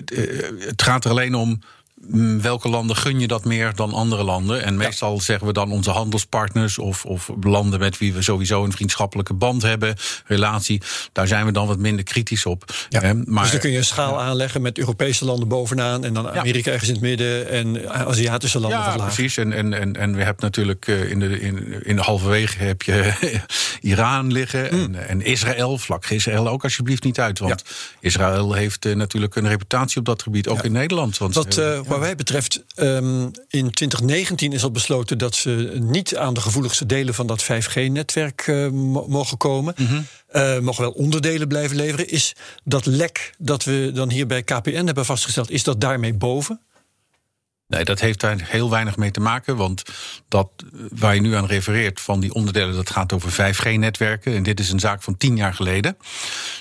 eh, 0.07 0.37
eh, 0.37 0.45
het 0.59 0.81
gaat 0.81 1.05
er 1.05 1.11
alleen 1.11 1.35
om. 1.35 1.61
Mm, 2.07 2.41
Welke 2.41 2.69
landen 2.69 2.95
gun 2.95 3.19
je 3.19 3.27
dat 3.27 3.45
meer 3.45 3.75
dan 3.75 3.93
andere 3.93 4.23
landen? 4.23 4.63
En 4.63 4.75
meestal 4.75 5.19
zeggen 5.19 5.47
we 5.47 5.53
dan 5.53 5.71
onze 5.71 5.91
handelspartners 5.91 6.77
of, 6.77 7.05
of 7.05 7.29
landen 7.41 7.79
met 7.79 7.97
wie 7.97 8.13
we 8.13 8.21
sowieso 8.21 8.63
een 8.63 8.71
vriendschappelijke 8.71 9.33
band 9.33 9.61
hebben, 9.61 9.95
relatie. 10.25 10.81
Daar 11.11 11.27
zijn 11.27 11.45
we 11.45 11.51
dan 11.51 11.67
wat 11.67 11.77
minder 11.77 12.03
kritisch 12.03 12.45
op. 12.45 12.63
Ja. 12.89 13.01
Hè, 13.01 13.13
maar 13.13 13.43
dus 13.43 13.51
dan 13.51 13.61
kun 13.61 13.71
je 13.71 13.77
een 13.77 13.85
schaal 13.85 14.21
aanleggen 14.21 14.61
met 14.61 14.77
Europese 14.77 15.25
landen 15.25 15.47
bovenaan 15.47 16.03
en 16.03 16.13
dan 16.13 16.29
Amerika 16.29 16.71
ergens 16.71 16.89
in 16.89 16.95
het 16.95 17.03
midden 17.03 17.49
en 17.49 17.89
Aziatische 17.89 18.59
landen 18.59 18.79
Ja, 18.79 18.95
precies. 18.95 19.37
En, 19.37 19.53
en, 19.53 19.73
en, 19.73 19.95
en 19.95 20.15
we 20.15 20.23
hebben 20.23 20.43
natuurlijk 20.43 20.87
eh, 20.87 21.09
in 21.09 21.19
de, 21.19 21.39
in, 21.39 21.85
in 21.85 21.95
de 21.95 22.01
halverwege 22.01 22.63
heb 22.63 22.81
je 22.81 23.13
Iran 23.81 24.31
liggen 24.31 24.69
en, 24.71 25.07
en 25.07 25.21
Israël. 25.21 25.77
Vlak 25.77 26.05
Israël 26.05 26.47
ook 26.47 26.63
alsjeblieft 26.63 27.03
niet 27.03 27.19
uit. 27.19 27.39
Want 27.39 27.63
Israël 27.99 28.53
heeft 28.53 28.85
eh, 28.85 28.95
natuurlijk 28.95 29.35
een 29.35 29.47
reputatie 29.47 29.97
op 29.97 30.05
dat 30.05 30.21
gebied, 30.21 30.47
ook 30.47 30.63
in 30.63 30.71
Nederland. 30.71 31.17
Want, 31.17 31.35
Wat 31.35 31.57
eh, 31.57 31.79
eh 31.89 31.95
Huawei 31.95 32.15
betreft, 32.15 32.63
ehm, 32.75 33.29
in 33.47 33.71
2019 33.71 34.53
is 34.53 34.63
al 34.63 34.71
besloten 34.71 35.17
dat 35.17 35.35
ze 35.35 35.77
niet 35.79 36.15
aan 36.15 36.33
de 36.33 36.41
gevoeligste 36.41 36.85
delen 36.85 37.13
van 37.13 37.27
dat 37.27 37.43
5G-netwerk 37.43 38.47
mogen 39.07 39.37
komen. 39.37 39.75
Eh, 40.27 40.59
mogen 40.59 40.81
wel 40.81 40.91
onderdelen 40.91 41.47
blijven 41.47 41.77
leveren. 41.77 42.09
Is 42.09 42.35
dat 42.63 42.85
lek 42.85 43.33
dat 43.37 43.63
we 43.63 43.91
dan 43.93 44.09
hier 44.09 44.27
bij 44.27 44.43
KPN 44.43 44.85
hebben 44.85 45.05
vastgesteld, 45.05 45.51
is 45.51 45.63
dat 45.63 45.81
daarmee 45.81 46.13
boven? 46.13 46.61
Nee, 47.67 47.83
dat 47.83 47.99
heeft 47.99 48.19
daar 48.19 48.37
heel 48.41 48.69
weinig 48.69 48.97
mee 48.97 49.11
te 49.11 49.19
maken. 49.19 49.55
Want 49.55 49.83
dat 50.27 50.49
eh, 50.57 50.79
waar 50.89 51.15
je 51.15 51.21
nu 51.21 51.35
aan 51.35 51.45
refereert 51.45 52.01
van 52.01 52.19
die 52.19 52.33
onderdelen, 52.33 52.75
dat 52.75 52.89
gaat 52.89 53.13
over 53.13 53.31
5G-netwerken. 53.31 54.35
En 54.35 54.43
dit 54.43 54.59
is 54.59 54.71
een 54.71 54.79
zaak 54.79 55.03
van 55.03 55.17
tien 55.17 55.35
jaar 55.35 55.53
geleden. 55.53 55.97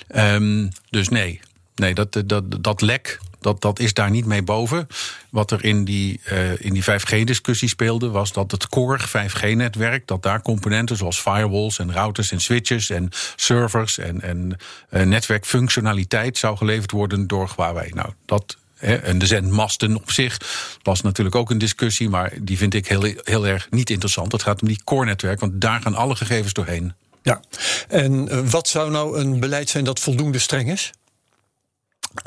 Ehm, 0.07 0.67
dus 0.89 1.09
nee, 1.09 1.39
nee 1.75 1.93
dat, 1.93 2.23
dat, 2.25 2.63
dat 2.63 2.81
lek. 2.81 3.19
Dat, 3.39 3.61
dat 3.61 3.79
is 3.79 3.93
daar 3.93 4.09
niet 4.09 4.25
mee 4.25 4.43
boven. 4.43 4.87
Wat 5.29 5.51
er 5.51 5.63
in 5.63 5.85
die, 5.85 6.19
eh, 6.23 6.61
in 6.61 6.73
die 6.73 6.83
5G-discussie 6.83 7.69
speelde, 7.69 8.09
was 8.09 8.31
dat 8.33 8.51
het 8.51 8.67
core 8.67 8.99
5G-netwerk, 8.99 10.07
dat 10.07 10.23
daar 10.23 10.41
componenten 10.41 10.97
zoals 10.97 11.21
firewalls 11.21 11.79
en 11.79 11.93
routers 11.93 12.31
en 12.31 12.41
switches 12.41 12.89
en 12.89 13.09
servers 13.35 13.97
en, 13.97 14.21
en 14.21 14.57
eh, 14.89 15.05
netwerkfunctionaliteit 15.05 16.37
zou 16.37 16.57
geleverd 16.57 16.91
worden 16.91 17.27
door 17.27 17.53
Huawei. 17.55 17.91
Nou, 17.93 18.09
dat 18.25 18.57
En 18.79 19.17
de 19.17 19.25
zendmasten 19.25 19.95
op 19.95 20.11
zich 20.11 20.37
was 20.83 21.01
natuurlijk 21.01 21.35
ook 21.35 21.49
een 21.49 21.57
discussie, 21.57 22.09
maar 22.09 22.33
die 22.41 22.57
vind 22.57 22.73
ik 22.73 22.87
heel, 22.87 23.13
heel 23.23 23.47
erg 23.47 23.67
niet 23.69 23.89
interessant. 23.89 24.31
Het 24.31 24.43
gaat 24.43 24.61
om 24.61 24.67
die 24.67 24.81
core-netwerk, 24.83 25.39
want 25.39 25.61
daar 25.61 25.81
gaan 25.81 25.95
alle 25.95 26.15
gegevens 26.15 26.53
doorheen. 26.53 26.93
Ja. 27.21 27.41
En 27.87 28.29
eh, 28.29 28.39
wat 28.39 28.67
zou 28.67 28.91
nou 28.91 29.19
een 29.19 29.39
beleid 29.39 29.69
zijn 29.69 29.83
dat 29.83 29.99
voldoende 29.99 30.39
streng 30.39 30.71
is? 30.71 30.91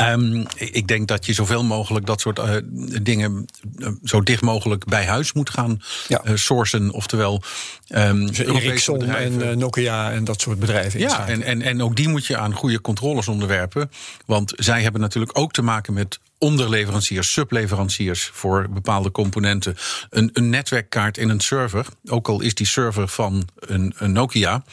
Um, 0.00 0.46
ik 0.56 0.88
denk 0.88 1.08
dat 1.08 1.26
je 1.26 1.32
zoveel 1.32 1.64
mogelijk 1.64 2.06
dat 2.06 2.20
soort 2.20 2.38
uh, 2.38 2.56
dingen 3.02 3.46
uh, 3.76 3.88
zo 4.04 4.22
dicht 4.22 4.42
mogelijk 4.42 4.84
bij 4.84 5.06
huis 5.06 5.32
moet 5.32 5.50
gaan 5.50 5.80
ja. 6.08 6.22
uh, 6.24 6.36
sourcen. 6.36 6.90
Oftewel, 6.90 7.42
um, 7.88 8.26
dus 8.26 8.38
Ericsson 8.38 9.04
en 9.04 9.50
eh, 9.50 9.56
Nokia 9.56 10.12
en 10.12 10.24
dat 10.24 10.40
soort 10.40 10.58
bedrijven. 10.58 11.00
Ja, 11.00 11.28
en, 11.28 11.42
en, 11.42 11.62
en 11.62 11.82
ook 11.82 11.96
die 11.96 12.08
moet 12.08 12.26
je 12.26 12.36
aan 12.36 12.52
goede 12.54 12.80
controles 12.80 13.28
onderwerpen. 13.28 13.90
Want 14.26 14.52
zij 14.56 14.82
hebben 14.82 15.00
natuurlijk 15.00 15.38
ook 15.38 15.52
te 15.52 15.62
maken 15.62 15.92
met 15.92 16.18
onderleveranciers, 16.38 17.32
subleveranciers 17.32 18.30
voor 18.32 18.68
bepaalde 18.70 19.10
componenten. 19.10 19.76
Een, 20.10 20.30
een 20.32 20.50
netwerkkaart 20.50 21.18
in 21.18 21.28
een 21.28 21.40
server, 21.40 21.86
ook 22.04 22.28
al 22.28 22.40
is 22.40 22.54
die 22.54 22.66
server 22.66 23.08
van 23.08 23.48
een, 23.58 23.94
een 23.96 24.12
Nokia 24.12 24.64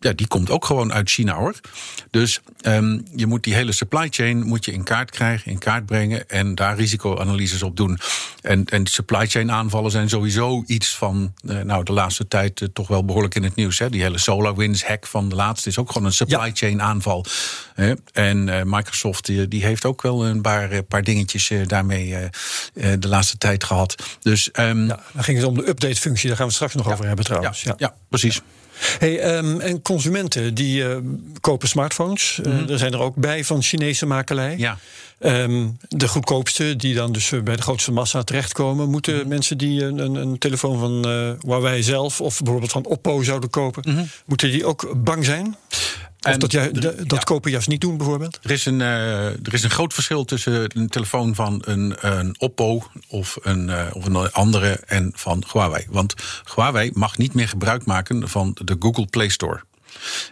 ja, 0.00 0.12
die 0.12 0.26
komt 0.26 0.50
ook 0.50 0.64
gewoon 0.64 0.92
uit 0.92 1.10
China 1.10 1.34
hoor. 1.34 1.54
Dus 2.10 2.40
um, 2.62 3.04
je 3.14 3.26
moet 3.26 3.44
die 3.44 3.54
hele 3.54 3.72
supply 3.72 4.08
chain 4.10 4.46
moet 4.46 4.64
je 4.64 4.72
in 4.72 4.82
kaart 4.82 5.10
krijgen, 5.10 5.50
in 5.50 5.58
kaart 5.58 5.86
brengen 5.86 6.28
en 6.28 6.54
daar 6.54 6.76
risicoanalyses 6.76 7.62
op 7.62 7.76
doen. 7.76 7.98
En, 8.40 8.64
en 8.64 8.86
supply 8.86 9.26
chain 9.26 9.50
aanvallen 9.50 9.90
zijn 9.90 10.08
sowieso 10.08 10.64
iets 10.66 10.96
van 10.96 11.34
uh, 11.44 11.60
nou, 11.60 11.84
de 11.84 11.92
laatste 11.92 12.28
tijd 12.28 12.60
uh, 12.60 12.68
toch 12.72 12.88
wel 12.88 13.04
behoorlijk 13.04 13.34
in 13.34 13.42
het 13.42 13.54
nieuws. 13.54 13.78
Hè? 13.78 13.90
Die 13.90 14.02
hele 14.02 14.18
SolarWinds 14.18 14.84
hack 14.84 15.06
van 15.06 15.28
de 15.28 15.34
laatste 15.34 15.68
is 15.68 15.78
ook 15.78 15.92
gewoon 15.92 16.06
een 16.06 16.12
supply 16.12 16.46
ja. 16.46 16.50
chain 16.54 16.82
aanval. 16.82 17.24
Hè? 17.74 17.94
En 18.12 18.46
uh, 18.46 18.62
Microsoft 18.64 19.26
die, 19.26 19.48
die, 19.48 19.64
heeft 19.64 19.84
ook 19.84 20.02
wel 20.02 20.26
een 20.26 20.40
paar, 20.40 20.82
paar 20.82 21.02
dingetjes 21.02 21.50
daarmee 21.66 22.16
de 22.74 23.08
laatste 23.08 23.38
tijd 23.38 23.64
gehad. 23.64 24.02
Dus, 24.20 24.48
um, 24.52 24.86
ja, 24.86 25.00
dan 25.12 25.24
ging 25.24 25.38
het 25.38 25.46
om 25.46 25.54
de 25.54 25.68
update 25.68 26.00
functie, 26.00 26.28
daar 26.28 26.36
gaan 26.36 26.46
we 26.46 26.52
straks 26.52 26.74
nog 26.74 26.86
ja, 26.86 26.92
over 26.92 27.06
hebben 27.06 27.24
trouwens. 27.24 27.62
Ja, 27.62 27.74
ja 27.76 27.94
precies. 28.08 28.40
Hey, 28.98 29.36
um, 29.36 29.60
en 29.60 29.82
consumenten 29.82 30.54
die 30.54 30.82
uh, 30.82 30.96
kopen 31.40 31.68
smartphones. 31.68 32.40
Mm 32.42 32.52
-hmm. 32.52 32.64
uh, 32.64 32.70
er 32.70 32.78
zijn 32.78 32.92
er 32.92 33.00
ook 33.00 33.16
bij 33.16 33.44
van 33.44 33.62
Chinese 33.62 34.06
makelij. 34.06 34.58
Ja. 34.58 34.78
Um, 35.20 35.76
de 35.88 36.08
goedkoopste, 36.08 36.76
die 36.76 36.94
dan 36.94 37.12
dus 37.12 37.32
bij 37.44 37.56
de 37.56 37.62
grootste 37.62 37.92
massa 37.92 38.22
terechtkomen. 38.22 38.90
Moeten 38.90 39.14
mm 39.14 39.20
-hmm. 39.20 39.28
mensen 39.28 39.58
die 39.58 39.84
een, 39.84 39.98
een, 39.98 40.14
een 40.14 40.38
telefoon 40.38 40.78
van 40.78 41.08
uh, 41.08 41.30
Huawei 41.40 41.82
zelf 41.82 42.20
of 42.20 42.38
bijvoorbeeld 42.38 42.72
van 42.72 42.84
Oppo 42.84 43.22
zouden 43.22 43.50
kopen, 43.50 43.82
mm 43.86 43.96
-hmm. 43.96 44.08
moeten 44.26 44.50
die 44.50 44.64
ook 44.64 44.92
bang 44.96 45.24
zijn? 45.24 45.56
Of 46.22 46.36
dat, 46.36 46.52
jij, 46.52 46.70
dat 47.06 47.24
kopen 47.24 47.50
juist 47.50 47.68
niet 47.68 47.80
doen, 47.80 47.96
bijvoorbeeld? 47.96 48.38
Er 48.42 48.50
is 48.50 48.66
een, 48.66 48.80
uh, 48.80 49.26
er 49.26 49.52
is 49.52 49.62
een 49.62 49.70
groot 49.70 49.94
verschil 49.94 50.24
tussen 50.24 50.78
een 50.78 50.88
telefoon 50.88 51.34
van 51.34 51.62
een, 51.64 51.94
een 52.00 52.34
Oppo 52.38 52.82
of 53.08 53.38
een, 53.42 53.68
uh, 53.68 53.86
of 53.92 54.06
een 54.06 54.32
andere 54.32 54.80
en 54.86 55.12
van 55.14 55.44
Huawei. 55.52 55.86
Want 55.88 56.14
Huawei 56.54 56.90
mag 56.94 57.18
niet 57.18 57.34
meer 57.34 57.48
gebruik 57.48 57.84
maken 57.84 58.28
van 58.28 58.56
de 58.64 58.76
Google 58.78 59.06
Play 59.06 59.28
Store. 59.28 59.62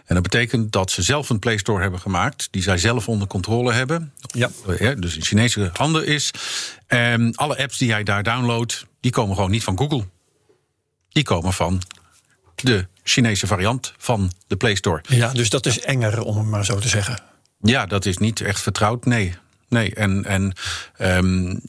En 0.05 0.13
dat 0.13 0.23
betekent 0.23 0.71
dat 0.71 0.91
ze 0.91 1.01
zelf 1.01 1.29
een 1.29 1.39
Play 1.39 1.57
Store 1.57 1.81
hebben 1.81 1.99
gemaakt, 1.99 2.47
die 2.51 2.61
zij 2.61 2.77
zelf 2.77 3.07
onder 3.07 3.27
controle 3.27 3.73
hebben. 3.73 4.13
Ja. 4.31 4.49
Dus 4.95 5.15
in 5.15 5.23
Chinese 5.23 5.69
handen 5.73 6.05
is. 6.05 6.31
En 6.87 7.35
alle 7.35 7.57
apps 7.57 7.77
die 7.77 7.87
jij 7.87 8.03
daar 8.03 8.23
downloadt, 8.23 8.85
die 8.99 9.11
komen 9.11 9.35
gewoon 9.35 9.51
niet 9.51 9.63
van 9.63 9.77
Google. 9.77 10.07
Die 11.09 11.23
komen 11.23 11.53
van 11.53 11.81
de 12.61 12.87
Chinese 13.03 13.47
variant 13.47 13.93
van 13.97 14.31
de 14.47 14.55
Play 14.55 14.75
Store. 14.75 15.01
Ja, 15.07 15.31
dus 15.31 15.49
dat 15.49 15.65
is 15.65 15.79
enger, 15.79 16.23
om 16.23 16.37
het 16.37 16.45
maar 16.45 16.65
zo 16.65 16.79
te 16.79 16.87
zeggen. 16.87 17.19
Ja, 17.61 17.85
dat 17.85 18.05
is 18.05 18.17
niet 18.17 18.41
echt 18.41 18.61
vertrouwd, 18.61 19.05
nee. 19.05 19.35
Nee, 19.69 19.93
en, 19.95 20.25
en 20.25 20.53
um, 20.99 21.61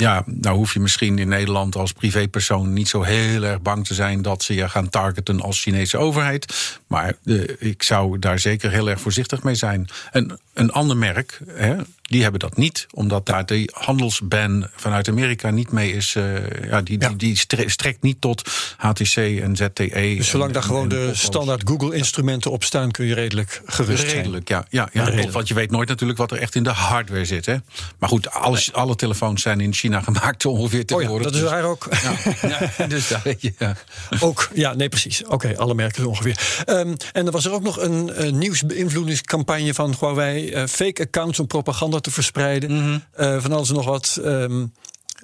ja, 0.00 0.22
nou 0.26 0.56
hoef 0.56 0.72
je 0.72 0.80
misschien 0.80 1.18
in 1.18 1.28
Nederland 1.28 1.76
als 1.76 1.92
privépersoon 1.92 2.72
niet 2.72 2.88
zo 2.88 3.02
heel 3.02 3.42
erg 3.42 3.62
bang 3.62 3.86
te 3.86 3.94
zijn 3.94 4.22
dat 4.22 4.42
ze 4.42 4.54
je 4.54 4.68
gaan 4.68 4.88
targeten 4.88 5.40
als 5.40 5.60
Chinese 5.60 5.98
overheid. 5.98 6.72
Maar 6.86 7.14
uh, 7.24 7.48
ik 7.58 7.82
zou 7.82 8.18
daar 8.18 8.38
zeker 8.38 8.70
heel 8.70 8.90
erg 8.90 9.00
voorzichtig 9.00 9.42
mee 9.42 9.54
zijn. 9.54 9.88
En 10.10 10.40
een 10.60 10.72
ander 10.72 10.96
merk, 10.96 11.40
hè, 11.46 11.76
die 12.10 12.22
hebben 12.22 12.40
dat 12.40 12.56
niet, 12.56 12.86
omdat 12.94 13.26
daar 13.26 13.46
de 13.46 13.68
handelsban 13.72 14.66
vanuit 14.76 15.08
Amerika 15.08 15.50
niet 15.50 15.72
mee 15.72 15.92
is. 15.92 16.14
Uh, 16.14 16.36
ja, 16.68 16.82
die, 16.82 16.98
die, 16.98 17.16
die, 17.16 17.38
strekt 17.70 18.02
niet 18.02 18.20
tot 18.20 18.50
HTC 18.76 19.16
en 19.16 19.56
ZTE. 19.56 20.14
Dus 20.16 20.28
zolang 20.28 20.52
daar 20.52 20.62
gewoon 20.62 20.88
de 20.88 21.10
standaard 21.14 21.62
Google-instrumenten 21.64 22.50
op 22.50 22.64
staan, 22.64 22.90
kun 22.90 23.06
je 23.06 23.14
redelijk 23.14 23.62
gerust 23.64 23.86
redelijk, 23.86 24.10
zijn. 24.10 24.22
Redelijk, 24.22 24.48
ja. 24.48 24.64
ja, 24.68 24.88
ja. 24.92 25.04
Redelijk. 25.04 25.32
Want 25.32 25.48
je 25.48 25.54
weet 25.54 25.70
nooit 25.70 25.88
natuurlijk 25.88 26.18
wat 26.18 26.30
er 26.30 26.38
echt 26.38 26.54
in 26.54 26.62
de 26.62 26.70
hardware 26.70 27.24
zit. 27.24 27.46
Hè. 27.46 27.56
Maar 27.98 28.08
goed, 28.08 28.30
alles, 28.30 28.72
alle 28.72 28.96
telefoons 28.96 29.42
zijn 29.42 29.60
in 29.60 29.72
China 29.72 30.00
gemaakt 30.00 30.46
ongeveer 30.46 30.86
tegenwoordig. 30.86 31.26
Oh 31.26 31.32
ja, 31.34 31.40
dat 31.40 31.48
is 31.48 31.54
waar 31.54 31.70
ook. 31.70 31.88
Ja, 32.02 32.68
ja, 32.78 32.86
dus 32.94 33.08
daar 33.08 33.20
weet 33.24 33.42
je. 33.42 33.52
Ja. 33.58 33.76
Ook, 34.20 34.50
ja, 34.54 34.74
nee, 34.74 34.88
precies. 34.88 35.24
Oké, 35.24 35.56
alle 35.56 35.74
merken 35.74 36.06
ongeveer. 36.06 36.64
Um, 36.66 36.96
en 37.12 37.26
er 37.26 37.32
was 37.32 37.44
er 37.44 37.52
ook 37.52 37.62
nog 37.62 37.80
een, 37.80 38.26
een 38.26 38.38
nieuwsbeïnvloedingscampagne 38.38 39.74
van 39.74 39.94
Huawei. 40.00 40.49
Uh, 40.50 40.66
fake 40.66 41.02
accounts 41.02 41.40
om 41.40 41.46
propaganda 41.46 42.00
te 42.00 42.10
verspreiden. 42.10 42.70
Mm 42.70 42.78
-hmm. 42.78 43.04
uh, 43.18 43.40
van 43.40 43.52
alles 43.52 43.68
en 43.68 43.74
nog 43.74 43.84
wat. 43.84 44.18
Um, 44.24 44.72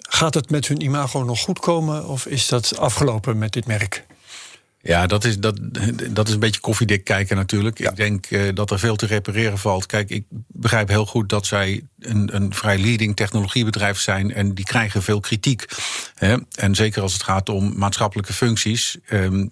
gaat 0.09 0.35
het 0.35 0.51
met 0.51 0.69
hun 0.69 0.83
imago 0.83 1.23
nog 1.23 1.41
goed 1.41 1.59
komen? 1.59 2.09
Of 2.09 2.27
is 2.27 2.49
dat 2.49 2.79
afgelopen 2.79 3.39
met 3.39 3.53
dit 3.53 3.67
merk? 3.67 4.07
Ja, 4.87 5.07
dat 5.07 5.25
is, 5.25 5.39
dat, 5.39 5.59
dat 6.11 6.29
is 6.29 6.35
een 6.35 6.41
beetje 6.41 6.61
koffiedik 6.61 7.05
kijken 7.05 7.37
natuurlijk. 7.37 7.79
Ik 7.79 7.97
denk 7.97 8.31
uh, 8.31 8.55
dat 8.55 8.71
er 8.71 8.79
veel 8.79 8.97
te 8.97 9.07
repareren 9.07 9.59
valt. 9.59 9.87
Kijk, 9.87 10.11
ik 10.11 10.25
begrijp 10.47 10.89
heel 10.89 11.07
goed 11.07 11.29
dat 11.29 11.47
zij 11.47 11.83
een, 11.99 12.55
vrij 12.55 12.79
leading 12.79 13.17
technologiebedrijf 13.17 13.99
zijn 13.99 14.35
en 14.35 14.55
die 14.55 14.65
krijgen 14.65 15.03
veel 15.03 15.21
kritiek. 15.21 15.65
Hè? 16.15 16.37
En 16.55 16.75
zeker 16.75 17.03
als 17.03 17.13
het 17.13 17.23
gaat 17.23 17.49
om 17.49 17.73
maatschappelijke 17.77 18.33
functies 18.33 18.97
um, 19.11 19.49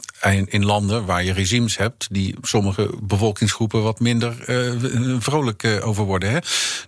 in 0.47 0.65
landen 0.65 1.05
waar 1.05 1.25
je 1.25 1.33
regimes 1.33 1.77
hebt 1.77 2.07
die 2.11 2.35
sommige 2.43 2.91
bevolkingsgroepen 3.03 3.83
wat 3.83 4.01
minder 4.01 4.49
uh, 4.49 4.73
vrolijk 5.19 5.63
uh, 5.63 5.87
over 5.87 6.05
worden. 6.05 6.31
Hè? 6.31 6.39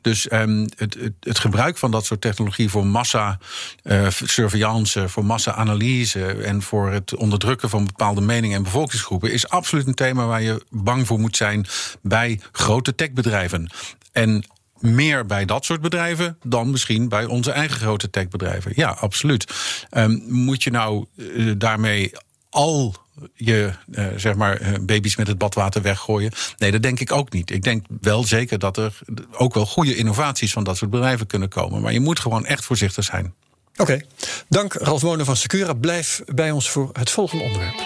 Dus 0.00 0.32
um, 0.32 0.68
het, 0.76 0.94
het, 0.94 1.12
het, 1.20 1.38
gebruik 1.38 1.78
van 1.78 1.90
dat 1.90 2.04
soort 2.04 2.20
technologie 2.20 2.70
voor 2.70 2.86
massa-surveillance, 2.86 5.08
voor 5.08 5.25
massa-analyse 5.25 6.26
en 6.26 6.62
voor 6.62 6.90
het 6.90 7.14
onderdrukken 7.14 7.70
van 7.70 7.86
bepaalde 7.86 8.20
meningen 8.20 8.56
en 8.56 8.62
bevolkingsgroepen 8.62 9.32
is 9.32 9.48
absoluut 9.48 9.86
een 9.86 9.94
thema 9.94 10.26
waar 10.26 10.42
je 10.42 10.64
bang 10.70 11.06
voor 11.06 11.18
moet 11.18 11.36
zijn 11.36 11.66
bij 12.02 12.40
grote 12.52 12.94
techbedrijven. 12.94 13.70
En 14.12 14.44
meer 14.80 15.26
bij 15.26 15.45
dat 15.45 15.64
soort 15.64 15.80
bedrijven 15.80 16.38
dan 16.42 16.71
misschien 16.71 17.09
bij 17.09 17.25
onze 17.25 17.50
eigen 17.50 17.76
grote 17.76 18.11
techbedrijven. 18.11 18.73
Ja, 18.75 18.90
absoluut. 18.90 19.54
Um, 19.90 20.23
moet 20.26 20.62
je 20.62 20.71
nou 20.71 21.06
uh, 21.16 21.52
daarmee 21.59 22.12
al 22.50 22.95
je 23.35 23.73
uh, 23.90 24.06
zeg 24.16 24.35
maar 24.35 24.61
uh, 24.61 24.75
baby's 24.80 25.16
met 25.16 25.26
het 25.26 25.38
badwater 25.38 25.83
weggooien. 25.83 26.33
Nee, 26.59 26.71
dat 26.71 26.83
denk 26.83 27.00
ik 27.00 27.12
ook 27.12 27.33
niet. 27.33 27.50
Ik 27.50 27.62
denk 27.62 27.87
wel 28.00 28.25
zeker 28.25 28.59
dat 28.59 28.76
er 28.76 28.99
ook 29.33 29.54
wel 29.54 29.66
goede 29.66 29.97
innovaties 29.97 30.52
van 30.52 30.64
dat 30.64 30.76
soort 30.76 30.90
bedrijven 30.90 31.26
kunnen 31.26 31.49
komen. 31.49 31.83
Maar 31.83 31.92
je 31.92 32.00
moet 32.00 32.21
gewoon 32.21 32.47
echt 32.47 32.64
voorzichtig 32.64 33.04
zijn. 33.04 33.35
Oké, 33.73 33.83
okay. 33.83 34.06
dank 34.49 34.73
Ralf 34.73 35.02
Monen 35.02 35.26
van 35.26 35.37
Secura. 35.37 35.73
Blijf 35.73 36.23
bij 36.35 36.50
ons 36.50 36.71
voor 36.71 36.90
het 36.92 37.11
volgende 37.11 37.45
onderwerp. 37.45 37.76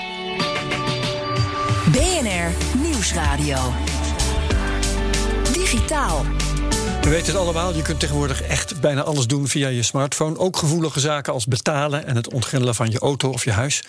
BNR 1.93 2.79
Nieuwsradio. 2.83 3.73
Digitaal. 5.53 6.40
We 7.01 7.09
weten 7.17 7.33
het 7.33 7.43
allemaal, 7.43 7.75
je 7.75 7.83
kunt 7.83 8.01
tegenwoordig 8.01 8.43
echt 8.43 8.81
bijna 8.81 9.03
alles 9.03 9.27
doen 9.27 9.49
via 9.49 9.69
je 9.69 9.83
smartphone. 9.83 10.39
Ook 10.39 10.57
gevoelige 10.57 11.01
zaken 11.01 11.33
als 11.33 11.47
betalen 11.47 12.07
en 12.07 12.17
het 12.17 12.33
ontgrendelen 12.33 12.75
van 12.75 12.91
je 12.91 12.99
auto 12.99 13.31
of 13.31 13.45
je 13.45 13.53
huis. 13.53 13.85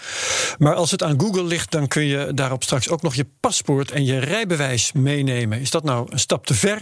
Maar 0.57 0.75
als 0.75 0.91
het 0.91 1.03
aan 1.03 1.19
Google 1.19 1.43
ligt, 1.43 1.71
dan 1.71 1.87
kun 1.87 2.05
je 2.05 2.31
daarop 2.33 2.63
straks 2.63 2.89
ook 2.89 3.01
nog 3.01 3.15
je 3.15 3.25
paspoort 3.39 3.91
en 3.91 4.05
je 4.05 4.19
rijbewijs 4.19 4.91
meenemen. 4.91 5.59
Is 5.59 5.69
dat 5.69 5.83
nou 5.83 6.07
een 6.09 6.19
stap 6.19 6.45
te 6.45 6.53
ver? 6.53 6.81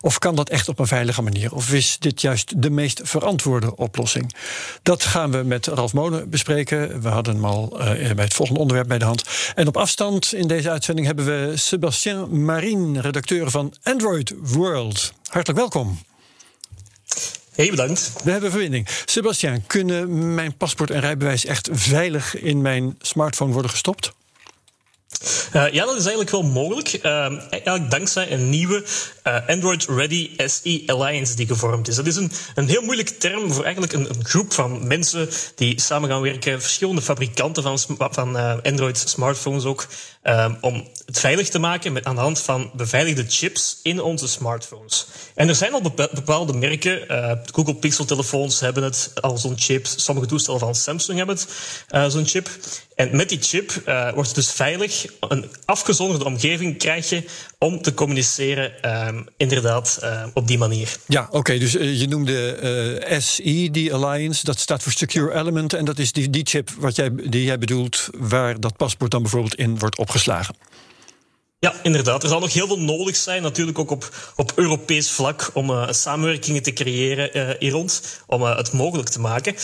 Of 0.00 0.18
kan 0.18 0.34
dat 0.34 0.48
echt 0.48 0.68
op 0.68 0.78
een 0.78 0.86
veilige 0.86 1.22
manier? 1.22 1.54
Of 1.54 1.72
is 1.72 1.96
dit 1.98 2.20
juist 2.20 2.62
de 2.62 2.70
meest 2.70 3.00
verantwoorde 3.04 3.76
oplossing? 3.76 4.34
Dat 4.82 5.04
gaan 5.04 5.30
we 5.30 5.42
met 5.42 5.66
Ralf 5.66 5.92
Molen 5.92 6.30
bespreken. 6.30 7.00
We 7.00 7.08
hadden 7.08 7.34
hem 7.34 7.44
al 7.44 7.80
uh, 7.80 7.86
bij 8.12 8.24
het 8.24 8.34
volgende 8.34 8.60
onderwerp 8.60 8.88
bij 8.88 8.98
de 8.98 9.04
hand. 9.04 9.22
En 9.54 9.66
op 9.66 9.76
afstand 9.76 10.32
in 10.32 10.48
deze 10.48 10.70
uitzending 10.70 11.06
hebben 11.06 11.24
we 11.24 11.56
Sebastien 11.56 12.44
Marien, 12.44 13.00
redacteur 13.00 13.50
van 13.50 13.74
Android 13.82 14.34
World. 14.40 15.16
Hartelijk 15.28 15.58
welkom. 15.58 15.98
Hey, 17.54 17.70
bedankt. 17.70 18.12
We 18.24 18.30
hebben 18.30 18.50
verbinding. 18.50 18.88
Sebastian, 19.04 19.66
kunnen 19.66 20.34
mijn 20.34 20.56
paspoort 20.56 20.90
en 20.90 21.00
rijbewijs 21.00 21.44
echt 21.44 21.68
veilig 21.72 22.40
in 22.40 22.62
mijn 22.62 22.96
smartphone 23.00 23.52
worden 23.52 23.70
gestopt? 23.70 24.12
Uh, 25.52 25.72
ja, 25.72 25.84
dat 25.84 25.96
is 25.96 26.06
eigenlijk 26.06 26.30
wel 26.30 26.42
mogelijk. 26.42 26.92
Uh, 27.02 27.50
eigenlijk 27.50 27.90
dankzij 27.90 28.32
een 28.32 28.50
nieuwe 28.50 28.84
uh, 29.24 29.48
Android 29.48 29.84
Ready 29.84 30.30
SE 30.46 30.82
Alliance 30.86 31.36
die 31.36 31.46
gevormd 31.46 31.88
is. 31.88 31.96
Dat 31.96 32.06
is 32.06 32.16
een, 32.16 32.30
een 32.54 32.68
heel 32.68 32.82
moeilijke 32.82 33.16
term 33.16 33.52
voor 33.52 33.64
eigenlijk 33.64 33.92
een, 33.92 34.08
een 34.08 34.24
groep 34.24 34.52
van 34.52 34.86
mensen 34.86 35.28
die 35.54 35.80
samen 35.80 36.08
gaan 36.08 36.20
werken, 36.20 36.60
verschillende 36.60 37.02
fabrikanten 37.02 37.62
van, 37.62 37.78
van 37.98 38.36
Android 38.62 38.98
smartphones 38.98 39.64
ook, 39.64 39.86
om 40.60 40.88
het 41.06 41.20
veilig 41.20 41.48
te 41.48 41.58
maken 41.58 41.92
met, 41.92 42.04
aan 42.04 42.14
de 42.14 42.20
hand 42.20 42.40
van 42.40 42.70
beveiligde 42.74 43.24
chips 43.28 43.80
in 43.82 44.00
onze 44.02 44.28
smartphones. 44.28 45.06
En 45.34 45.48
er 45.48 45.54
zijn 45.54 45.72
al 45.72 45.82
bepaalde 45.94 46.52
merken, 46.52 47.04
Google 47.52 47.74
Pixel 47.74 48.04
telefoons 48.04 48.60
hebben 48.60 48.82
het 48.82 49.12
al 49.20 49.38
zo'n 49.38 49.58
chip, 49.58 49.86
sommige 49.86 50.26
toestellen 50.26 50.60
van 50.60 50.74
Samsung 50.74 51.18
hebben 51.18 51.36
het 51.36 52.12
zo'n 52.12 52.26
chip. 52.26 52.48
En 52.94 53.16
met 53.16 53.28
die 53.28 53.38
chip 53.40 53.72
wordt 54.14 54.26
het 54.26 54.34
dus 54.34 54.52
veilig 54.52 55.06
een 55.20 55.50
afgezonderde 55.64 56.24
omgeving 56.24 56.78
krijg 56.78 57.08
je 57.08 57.24
om 57.58 57.82
te 57.82 57.94
communiceren, 57.94 58.72
um, 59.08 59.26
inderdaad, 59.36 59.98
op 60.34 60.46
die 60.46 60.58
manier. 60.58 60.96
Ja, 61.06 61.28
oké. 61.30 61.58
Dus 61.58 61.72
je 61.72 62.06
noemde 62.08 63.16
SE, 63.18 63.68
die 63.70 63.94
Alliance, 63.94 64.44
dat 64.44 64.58
staat 64.58 64.82
voor 64.82 64.92
Secure 64.92 65.34
Element. 65.34 65.72
En 65.72 65.84
dat 65.84 65.98
is 65.98 66.12
die, 66.12 66.30
die 66.30 66.46
chip 66.46 66.70
wat 66.78 66.96
jij, 66.96 67.10
die 67.14 67.44
jij 67.44 67.58
bedoelt, 67.58 68.08
waar 68.16 68.60
dat 68.60 68.76
paspoort 68.76 69.10
dan 69.10 69.22
bijvoorbeeld 69.22 69.54
in 69.54 69.78
wordt 69.78 69.98
opgeslagen. 70.08 70.54
Ja, 71.60 71.74
inderdaad. 71.82 72.22
Er 72.22 72.28
zal 72.28 72.40
nog 72.40 72.52
heel 72.52 72.66
veel 72.66 72.80
nodig 72.80 73.16
zijn, 73.16 73.42
natuurlijk 73.42 73.78
ook 73.78 73.90
op, 73.90 74.32
op 74.36 74.52
Europees 74.54 75.10
vlak, 75.10 75.50
om 75.54 75.70
uh, 75.70 75.90
samenwerkingen 75.90 76.62
te 76.62 76.72
creëren 76.72 77.36
uh, 77.36 77.54
hier 77.58 77.70
rond, 77.70 78.22
om 78.26 78.42
uh, 78.42 78.56
het 78.56 78.72
mogelijk 78.72 79.08
te 79.08 79.20
maken. 79.20 79.54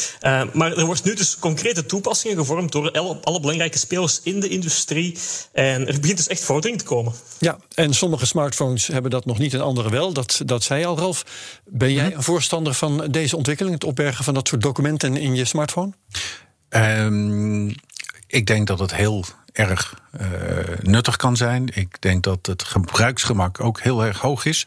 maar 0.53 0.77
er 0.77 0.85
wordt 0.85 1.05
nu 1.05 1.15
dus 1.15 1.39
concrete 1.39 1.87
toepassingen 1.87 2.37
gevormd 2.37 2.73
door 2.73 2.91
alle, 2.91 3.19
alle, 3.23 3.41
belangrijke 3.41 3.79
spelers 3.79 4.21
in 4.23 4.41
de 4.41 4.49
industrie. 4.49 5.19
En 5.53 5.87
er 5.87 6.01
begint 6.01 6.17
dus 6.17 6.29
echt 6.29 6.45
vordering 6.45 6.79
te 6.79 6.85
komen. 6.85 7.13
Ja, 7.39 7.59
en 7.75 7.95
sommige 7.95 8.27
smartphones 8.27 8.87
hebben 8.87 9.11
dat 9.11 9.25
nog 9.25 9.39
niet 9.39 9.55
en 9.55 9.61
andere 9.61 9.91
wel. 9.91 10.13
Dat, 10.13 10.41
dat 10.45 10.63
zei 10.63 10.85
al, 10.85 10.99
Ralf. 10.99 11.25
Ben 11.65 11.93
jij 11.93 12.07
mhm. 12.07 12.17
een 12.17 12.23
voorstander 12.23 12.75
van 12.75 13.09
deze 13.11 13.37
ontwikkeling, 13.37 13.75
het 13.75 13.85
opbergen 13.85 14.25
van 14.25 14.35
dat 14.35 14.49
soort 14.49 14.63
documenten 14.63 15.17
in 15.17 15.35
je 15.35 15.45
smartphone? 15.45 15.93
Um, 16.69 17.75
ik 18.27 18.47
denk 18.47 18.67
dat 18.67 18.79
het 18.79 18.95
heel 18.95 19.25
erg 19.55 19.95
uh, 20.21 20.29
nuttig 20.83 21.17
kan 21.17 21.37
zijn. 21.37 21.69
Ik 21.75 22.01
denk 22.01 22.23
dat 22.23 22.47
het 22.47 22.63
gebruiksgemak 22.63 23.61
ook 23.61 23.81
heel 23.81 24.05
erg 24.05 24.21
hoog 24.21 24.45
is. 24.45 24.67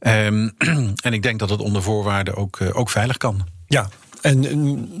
Um, 0.00 0.54
en 1.06 1.12
ik 1.12 1.22
denk 1.22 1.38
dat 1.38 1.50
het 1.50 1.60
onder 1.60 1.82
voorwaarden 1.82 2.34
ook, 2.34 2.58
uh, 2.58 2.76
ook 2.76 2.90
veilig 2.90 3.16
kan. 3.16 3.46
Ja, 3.66 3.88
en 4.20 4.44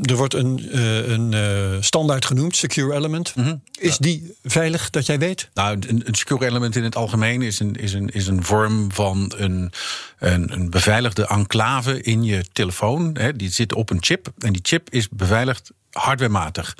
er 0.02 0.16
wordt 0.16 0.34
een, 0.34 0.76
uh, 0.76 1.08
een 1.08 1.84
standaard 1.84 2.24
genoemd, 2.24 2.56
Secure 2.56 2.94
Element. 2.94 3.34
Mm 3.36 3.44
-hmm. 3.44 3.62
Is 3.78 3.98
die 3.98 4.36
veilig, 4.42 4.90
dat 4.90 5.06
jij 5.06 5.18
weet? 5.18 5.48
Nou, 5.54 5.78
een, 5.88 6.02
een, 6.04 6.14
Secure 6.14 6.46
Element 6.46 6.76
in 6.76 6.84
het 6.84 6.96
algemeen 6.96 7.42
is 7.42 7.60
een, 7.60 7.74
is 7.74 7.92
een, 7.92 8.08
is 8.08 8.26
een 8.26 8.44
vorm 8.44 8.92
van 8.92 9.32
een, 9.36 9.72
een, 10.18 10.52
een 10.52 10.70
beveiligde 10.70 11.26
enclave 11.26 12.02
in 12.02 12.22
je 12.22 12.44
telefoon. 12.52 13.16
Hè. 13.18 13.36
Die 13.36 13.50
zit 13.50 13.74
op 13.74 13.90
een 13.90 14.02
chip 14.02 14.32
en 14.38 14.52
die 14.52 14.62
chip 14.64 14.90
is 14.90 15.08
beveiligd 15.08 15.70
hardwarematig. 15.90 16.76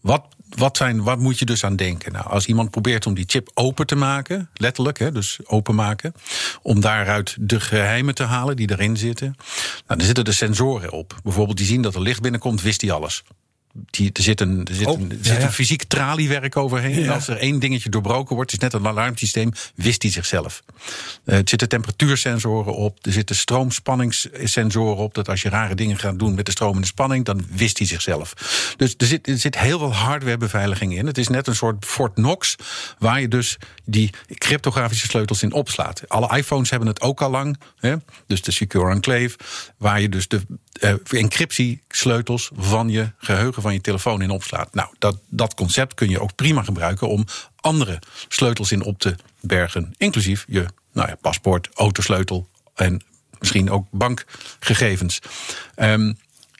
Wat 0.00 0.24
wat, 0.56 0.76
zijn, 0.76 1.02
wat 1.02 1.18
moet 1.18 1.38
je 1.38 1.44
dus 1.44 1.64
aan 1.64 1.76
denken? 1.76 2.12
Nou, 2.12 2.26
als 2.26 2.46
iemand 2.46 2.70
probeert 2.70 3.06
om 3.06 3.14
die 3.14 3.24
chip 3.26 3.50
open 3.54 3.86
te 3.86 3.96
maken, 3.96 4.50
letterlijk, 4.54 4.98
hè, 4.98 5.12
dus 5.12 5.38
openmaken, 5.44 6.14
om 6.62 6.80
daaruit 6.80 7.36
de 7.40 7.60
geheimen 7.60 8.14
te 8.14 8.22
halen 8.22 8.56
die 8.56 8.70
erin 8.70 8.96
zitten, 8.96 9.34
nou, 9.86 9.98
dan 9.98 10.06
zitten 10.06 10.24
de 10.24 10.32
sensoren 10.32 10.92
op. 10.92 11.20
Bijvoorbeeld, 11.22 11.56
die 11.56 11.66
zien 11.66 11.82
dat 11.82 11.94
er 11.94 12.02
licht 12.02 12.20
binnenkomt, 12.20 12.62
wist 12.62 12.80
hij 12.80 12.92
alles. 12.92 13.22
Die, 13.72 14.10
er 14.12 14.22
zit 14.22 14.40
een, 14.40 14.64
er 14.64 14.74
zit, 14.74 14.86
Oh, 14.86 15.00
een, 15.00 15.10
er 15.10 15.16
ja, 15.16 15.22
zit 15.22 15.36
ja. 15.36 15.42
een 15.42 15.52
fysiek 15.52 15.82
traliewerk 15.84 16.56
overheen. 16.56 17.04
En 17.04 17.08
als 17.08 17.28
er 17.28 17.36
één 17.36 17.58
dingetje 17.58 17.88
doorbroken 17.88 18.34
wordt, 18.34 18.50
het 18.50 18.62
is 18.62 18.68
net 18.68 18.80
een 18.80 18.88
alarmsysteem, 18.88 19.52
wist 19.74 20.02
hij 20.02 20.10
zichzelf. 20.10 20.62
Eh, 21.24 21.34
er 21.34 21.42
zitten 21.44 21.68
temperatuursensoren 21.68 22.74
op, 22.74 22.98
er 23.06 23.12
zitten 23.12 23.36
stroomspanningssensoren 23.36 24.96
op. 24.96 25.14
Dat 25.14 25.28
als 25.28 25.42
je 25.42 25.48
rare 25.48 25.74
dingen 25.74 25.98
gaat 25.98 26.18
doen 26.18 26.34
met 26.34 26.46
de 26.46 26.50
stroom 26.50 26.74
en 26.74 26.80
de 26.80 26.86
spanning, 26.86 27.24
dan 27.24 27.46
wist 27.50 27.78
hij 27.78 27.86
zichzelf. 27.86 28.34
Dus 28.76 28.94
er 28.96 29.06
zit, 29.06 29.28
er 29.28 29.38
zit 29.38 29.58
heel 29.58 29.78
veel 29.78 29.94
hardwarebeveiliging 29.94 30.96
in. 30.96 31.06
Het 31.06 31.18
is 31.18 31.28
net 31.28 31.46
een 31.46 31.54
soort 31.54 31.84
Fort 31.84 32.14
Knox, 32.14 32.56
waar 32.98 33.20
je 33.20 33.28
dus 33.28 33.56
die 33.84 34.10
cryptografische 34.34 35.06
sleutels 35.06 35.42
in 35.42 35.52
opslaat. 35.52 36.02
Alle 36.08 36.36
iPhones 36.36 36.70
hebben 36.70 36.88
het 36.88 37.00
ook 37.00 37.22
al 37.22 37.30
lang. 37.30 37.58
Hè? 37.76 37.94
Dus 38.26 38.42
de 38.42 38.50
Secure 38.50 38.90
Enclave, 38.90 39.36
waar 39.76 40.00
je 40.00 40.08
dus 40.08 40.28
de 40.28 40.40
eh, 40.72 40.94
encryptiesleutels 41.10 42.50
van 42.54 42.88
je 42.88 43.12
geheugen 43.18 43.59
van 43.60 43.72
je 43.72 43.80
telefoon 43.80 44.22
in 44.22 44.30
opslaat. 44.30 44.74
Nou, 44.74 44.88
dat, 44.98 45.18
dat 45.28 45.54
concept 45.54 45.94
kun 45.94 46.08
je 46.08 46.20
ook 46.20 46.34
prima 46.34 46.62
gebruiken 46.62 47.08
om 47.08 47.24
andere 47.60 47.98
sleutels 48.28 48.72
in 48.72 48.84
op 48.84 48.98
te 48.98 49.16
bergen. 49.40 49.94
Inclusief 49.96 50.44
je 50.48 50.66
nou 50.92 51.08
ja, 51.08 51.14
paspoort, 51.20 51.68
autosleutel 51.74 52.48
en 52.74 53.02
misschien 53.38 53.70
ook 53.70 53.86
bankgegevens. 53.90 55.18
Ehm, 55.74 56.12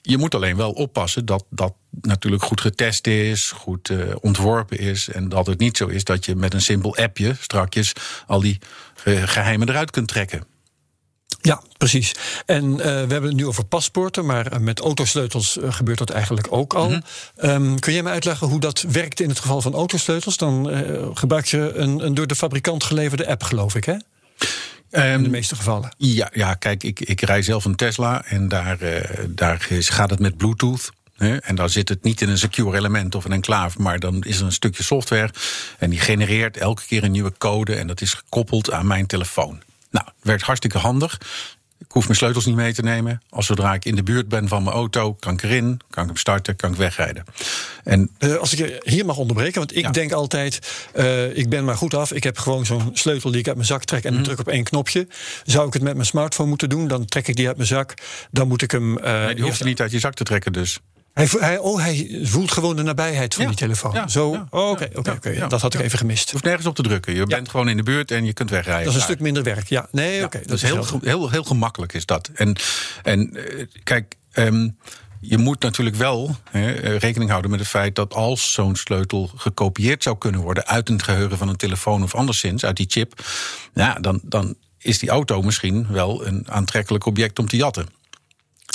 je 0.03 0.19
moet 0.19 0.35
alleen 0.35 0.57
wel 0.57 0.71
oppassen 0.71 1.27
dat 1.27 1.45
dat 1.51 1.75
natuurlijk 2.01 2.43
goed 2.43 2.61
getest 2.61 3.07
is, 3.07 3.51
goed 3.51 3.91
eh, 3.91 4.15
ontworpen 4.21 4.79
is. 4.79 5.09
En 5.09 5.29
dat 5.29 5.47
het 5.47 5.59
niet 5.59 5.77
zo 5.77 5.87
is 5.87 6.05
dat 6.05 6.25
je 6.25 6.37
met 6.37 6.55
een 6.55 6.63
simpel 6.63 6.97
appje 6.97 7.37
strakjes 7.41 7.93
al 8.27 8.41
die 8.41 8.59
eh, 9.05 9.23
geheimen 9.23 9.69
eruit 9.69 9.91
kunt 9.91 10.09
trekken. 10.09 10.45
Ja, 11.43 11.63
precies. 11.79 12.15
En 12.47 12.73
eh, 12.73 12.87
we 12.87 12.91
hebben 12.91 13.25
het 13.25 13.35
nu 13.35 13.47
over 13.47 13.65
paspoorten, 13.65 14.27
maar 14.27 14.47
eh, 14.47 14.59
met 14.59 14.81
autosleutels 14.81 15.59
eh, 15.59 15.73
gebeurt 15.73 15.99
dat 15.99 16.11
eigenlijk 16.11 16.47
ook 16.51 16.75
al. 16.75 16.89
Mhm. 16.89 17.01
Ehm, 17.37 17.75
kun 17.77 17.93
jij 17.93 18.03
me 18.03 18.11
uitleggen 18.11 18.47
hoe 18.47 18.61
dat 18.61 18.85
werkt 18.89 19.21
in 19.21 19.29
het 19.29 19.39
geval 19.39 19.61
van 19.61 19.75
autosleutels? 19.75 20.37
Dan 20.37 20.71
gebruik 21.15 21.47
je 21.47 21.73
een, 21.75 22.05
een 22.05 22.15
door 22.15 22.27
de 22.27 22.37
fabrikant 22.37 22.85
geleverde 22.85 23.27
app, 23.29 23.43
geloof 23.43 23.75
ik, 23.75 23.85
hè? 23.85 23.93
In 23.93 24.01
Ehm, 24.91 25.23
de 25.23 25.29
meeste 25.29 25.57
gevallen. 25.57 25.95
Ja, 25.97 26.31
ja 26.33 26.55
kijk, 26.55 26.83
ik, 26.83 27.01
ik 27.01 27.21
rij 27.21 27.43
zelf 27.43 27.65
een 27.65 27.77
Tesla 27.77 28.25
en 28.25 28.49
daar, 28.49 28.79
daar 29.29 29.67
is, 29.69 29.89
gaat 29.89 30.11
het 30.11 30.19
met 30.19 30.37
Bluetooth. 30.37 30.91
Hè, 31.17 31.37
en 31.37 31.55
daar 31.55 31.71
zit 31.71 31.89
het 31.89 32.03
niet 32.03 32.21
in 32.21 32.29
een 32.29 32.39
secure 32.39 32.77
element 32.77 33.15
of 33.15 33.25
een 33.25 33.33
enclave, 33.33 33.83
maar 33.83 33.99
dan 33.99 34.23
is 34.23 34.39
er 34.39 34.45
een 34.45 34.53
stukje 34.53 34.83
software. 34.83 35.31
En 35.79 35.91
die 35.91 35.99
genereert 35.99 36.57
elke 36.57 36.87
keer 36.87 37.05
een 37.05 37.11
nieuwe 37.11 37.33
code 37.39 37.75
en 37.75 37.87
dat 37.87 38.01
is 38.01 38.15
gekoppeld 38.15 38.71
aan 38.71 38.87
mijn 38.87 39.07
telefoon. 39.07 39.63
Nou, 39.91 40.07
het 40.07 40.15
werkt 40.23 40.43
hartstikke 40.43 40.79
handig. 40.79 41.19
Ik 41.79 41.93
hoef 41.97 42.05
mijn 42.05 42.17
sleutels 42.17 42.47
niet 42.47 42.55
mee 42.55 42.73
te 42.75 42.83
nemen. 42.83 43.23
Als 43.31 43.47
zodra 43.47 43.75
ik 43.75 43.85
in 43.85 43.95
de 43.95 44.03
buurt 44.03 44.29
ben 44.29 44.49
van 44.49 44.63
mijn 44.63 44.75
auto, 44.77 45.15
kan 45.15 45.33
ik 45.33 45.43
erin, 45.43 45.81
kan 45.91 46.03
ik 46.03 46.09
hem 46.09 46.19
starten, 46.19 46.57
kan 46.57 46.71
ik 46.71 46.77
wegrijden. 46.77 47.25
En 47.85 48.11
Eh, 48.19 48.35
als 48.35 48.53
ik 48.53 48.59
je 48.59 48.81
hier 48.85 49.05
mag 49.05 49.17
onderbreken, 49.17 49.59
want 49.59 49.77
ik 49.77 49.83
Ja. 49.85 49.91
denk 49.91 50.13
altijd, 50.13 50.87
eh, 50.95 51.37
ik 51.37 51.49
ben 51.49 51.65
maar 51.65 51.77
goed 51.77 51.95
af. 51.95 52.13
Ik 52.13 52.23
heb 52.23 52.39
gewoon 52.39 52.67
zo'n 52.67 52.91
sleutel 52.93 53.31
die 53.31 53.41
ik 53.41 53.47
uit 53.47 53.57
mijn 53.57 53.69
zak 53.69 53.85
trek 53.85 54.05
en 54.05 54.19
ik 54.19 54.25
druk 54.25 54.39
op 54.41 54.49
één 54.49 54.65
knopje. 54.65 55.07
Zou 55.45 55.67
ik 55.67 55.73
het 55.73 55.83
met 55.83 55.95
mijn 55.95 56.07
smartphone 56.07 56.49
moeten 56.49 56.69
doen, 56.69 56.89
dan 56.89 57.05
trek 57.05 57.29
ik 57.29 57.37
die 57.37 57.47
uit 57.47 57.57
mijn 57.57 57.69
zak. 57.69 57.95
Dan 58.31 58.49
moet 58.49 58.63
ik 58.63 58.71
hem. 58.71 58.99
eh, 58.99 59.13
nee, 59.13 59.27
die 59.27 59.37
hoef 59.39 59.47
eerst- 59.47 59.59
je 59.59 59.65
niet 59.65 59.81
uit 59.81 59.91
je 59.91 59.99
zak 59.99 60.15
te 60.15 60.25
trekken 60.25 60.53
dus. 60.53 60.79
Hij, 61.29 61.41
hij, 61.41 61.59
oh, 61.59 61.81
hij 61.81 62.21
voelt 62.23 62.53
gewoon 62.53 62.77
de 62.77 62.83
nabijheid 62.83 63.35
van 63.35 63.43
Ja, 63.43 63.49
die 63.49 63.59
telefoon. 63.59 63.93
ja, 63.93 64.09
Zo, 64.09 64.47
oh, 64.51 64.71
oké, 64.71 64.89
oké, 64.95 65.47
dat 65.49 65.61
had 65.61 65.75
ik 65.75 65.81
even 65.81 65.99
gemist. 65.99 66.25
Je 66.27 66.33
hoeft 66.33 66.45
nergens 66.45 66.67
op 66.67 66.75
te 66.75 66.83
drukken. 66.83 67.15
Je 67.15 67.27
bent 67.27 67.49
gewoon 67.49 67.69
in 67.69 67.77
de 67.77 67.83
buurt 67.83 68.11
en 68.11 68.25
je 68.25 68.33
kunt 68.33 68.51
wegrijden. 68.51 68.85
Dat 68.85 68.93
is 68.93 68.99
een 68.99 69.05
stuk 69.05 69.21
minder 69.21 69.43
werk. 69.43 69.69
Ja, 69.69 69.89
nee, 69.91 70.25
oké. 70.25 70.41
dat 70.47 70.57
is 70.57 70.63
heel, 70.63 70.87
heel, 71.03 71.31
heel 71.31 71.45
gemakkelijk 71.45 71.93
is 71.93 72.07
dat. 72.07 72.31
En, 72.35 72.57
en 73.03 73.37
eh, 73.37 73.67
kijk, 73.85 74.15
ehm, 74.33 74.69
je 75.21 75.39
moet 75.39 75.63
natuurlijk 75.63 75.97
wel 75.97 76.37
hè, 76.51 76.73
eh, 76.73 76.99
rekening 76.99 77.31
houden 77.31 77.51
met 77.51 77.61
het 77.61 77.69
feit 77.69 77.95
dat 77.95 78.15
als 78.15 78.53
zo'n 78.53 78.77
sleutel 78.77 79.31
gekopieerd 79.37 80.03
zou 80.03 80.19
kunnen 80.19 80.41
worden 80.41 80.67
uit 80.67 80.89
het 80.89 81.03
geheugen 81.03 81.39
van 81.39 81.49
een 81.49 81.57
telefoon 81.57 82.03
of 82.03 82.15
anderszins, 82.15 82.65
uit 82.65 82.77
die 82.77 82.87
chip, 82.89 83.25
ja, 83.75 83.95
dan, 83.95 84.21
dan 84.23 84.55
is 84.79 84.99
die 84.99 85.09
auto 85.09 85.43
misschien 85.43 85.87
wel 85.91 86.27
een 86.27 86.47
aantrekkelijk 86.51 87.07
object 87.07 87.39
om 87.39 87.49
te 87.49 87.57
jatten. 87.57 87.87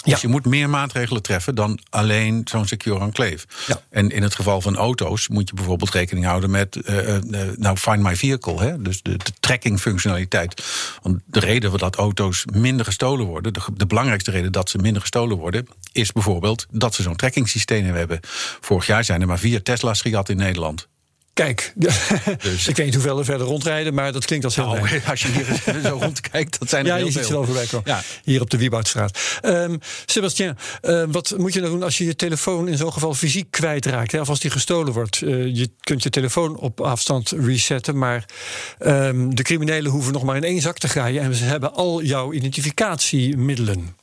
Ja. 0.06 0.12
Dus 0.12 0.22
je 0.22 0.28
moet 0.28 0.46
meer 0.46 0.70
maatregelen 0.70 1.22
treffen 1.22 1.56
dan 1.56 1.80
alleen 1.90 2.42
zo'n 2.46 2.68
secure 2.68 3.00
enclave. 3.00 3.40
Ja. 3.68 3.82
En 3.90 4.10
in 4.10 4.24
het 4.24 4.36
geval 4.36 4.62
van 4.62 4.76
auto's 4.76 5.28
moet 5.28 5.50
je 5.50 5.56
bijvoorbeeld 5.56 5.92
rekening 5.92 6.26
houden 6.26 6.50
met 6.50 6.76
eh, 6.76 7.16
eh, 7.16 7.22
nou, 7.58 7.78
Find 7.78 8.04
My 8.04 8.16
Vehicle, 8.16 8.62
hè? 8.62 8.82
dus 8.82 9.02
de, 9.02 9.18
de 9.18 9.32
tracking 9.40 9.80
functionaliteit. 9.80 10.64
Want 11.02 11.20
de 11.26 11.40
reden 11.40 11.78
dat 11.78 11.96
auto's 11.96 12.46
minder 12.54 12.86
gestolen 12.86 13.26
worden, 13.26 13.54
de, 13.54 13.62
de 13.74 13.86
belangrijkste 13.86 14.32
reden 14.32 14.52
dat 14.52 14.70
ze 14.70 14.78
minder 14.78 15.02
gestolen 15.02 15.38
worden, 15.38 15.68
is 15.92 16.12
bijvoorbeeld 16.12 16.66
dat 16.72 16.96
ze 16.96 17.02
zo'n 17.02 17.16
tracking 17.16 17.50
systeem 17.50 17.86
hebben. 17.86 18.20
Vorig 18.62 18.86
jaar 18.86 19.04
zijn 19.04 19.22
er 19.22 19.28
maar 19.28 19.40
vier 19.40 19.64
Tesla's 19.64 20.02
gejat 20.02 20.30
in 20.30 20.38
Nederland. 20.38 20.88
Kijk, 21.36 21.74
Dus- 21.76 22.08
ik 22.70 22.76
weet 22.76 22.86
niet 22.86 22.94
hoeveel 22.94 23.18
er 23.20 23.26
verder 23.26 23.48
rondrijden, 23.48 23.94
maar 23.94 24.12
dat 24.12 24.26
klinkt 24.26 24.46
als 24.46 24.56
heel 24.56 24.66
Nou, 24.66 24.82
weinig. 24.82 25.10
als 25.10 25.22
je 25.22 25.28
hier 25.28 25.82
zo 25.90 25.98
rondkijkt, 26.02 26.60
dat 26.60 26.70
zijn 26.70 26.82
er 26.86 26.92
Ja, 26.92 26.96
heel 26.96 27.06
je 27.06 27.12
ziet 27.12 27.22
ze 27.22 27.28
veel. 27.28 27.36
wel 27.38 27.46
voorbij 27.46 27.66
komen. 27.66 27.88
Ja. 27.92 28.02
Hier 28.24 28.42
op 28.42 28.50
de 28.50 28.58
Wieboudstraat. 28.58 29.20
Ehm 29.42 29.78
Sebastien, 30.06 30.58
eh, 30.82 31.04
wat 31.08 31.34
moet 31.38 31.54
je 31.54 31.60
nou 31.60 31.72
doen 31.72 31.84
als 31.84 31.98
je 31.98 32.06
je 32.06 32.16
telefoon 32.16 32.68
in 32.68 32.78
zo'n 32.78 32.94
geval 32.94 33.14
fysiek 33.14 33.52
kwijtraakt? 33.52 34.12
Hè? 34.12 34.20
Of 34.20 34.30
als 34.30 34.40
die 34.40 34.52
gestolen 34.52 34.94
wordt. 34.94 35.22
Eh, 35.22 35.56
je 35.56 35.70
kunt 35.80 36.04
je 36.04 36.10
telefoon 36.10 36.58
op 36.58 36.82
afstand 36.82 37.30
resetten, 37.32 37.98
maar 37.98 38.26
ehm, 38.80 39.30
de 39.30 39.44
criminelen 39.44 39.92
hoeven 39.92 40.14
nog 40.14 40.24
maar 40.24 40.36
in 40.36 40.44
één 40.44 40.62
zak 40.62 40.78
te 40.78 40.88
graaien 40.88 41.22
en 41.24 41.36
ze 41.36 41.44
hebben 41.44 41.74
al 41.74 42.02
jouw 42.04 42.34
identificatiemiddelen. 42.34 43.96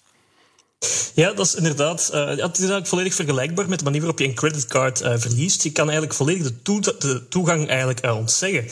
Ja, 1.14 1.32
dat 1.32 1.46
is 1.46 1.54
inderdaad. 1.54 2.08
eh, 2.12 2.26
het 2.26 2.38
is 2.38 2.58
eigenlijk 2.58 2.86
volledig 2.86 3.14
vergelijkbaar 3.14 3.68
met 3.68 3.78
de 3.78 3.84
manier 3.84 4.00
waarop 4.00 4.18
je 4.18 4.24
een 4.24 4.34
creditcard 4.34 5.00
eh 5.00 5.14
verliest. 5.16 5.62
Je 5.62 5.72
kan 5.72 5.84
eigenlijk 5.84 6.14
volledig 6.16 6.42
de, 6.46 6.62
toe- 6.62 6.80
de 6.98 7.28
toegang 7.28 7.68
eigenlijk, 7.68 8.00
eh, 8.00 8.16
ontzeggen 8.16 8.66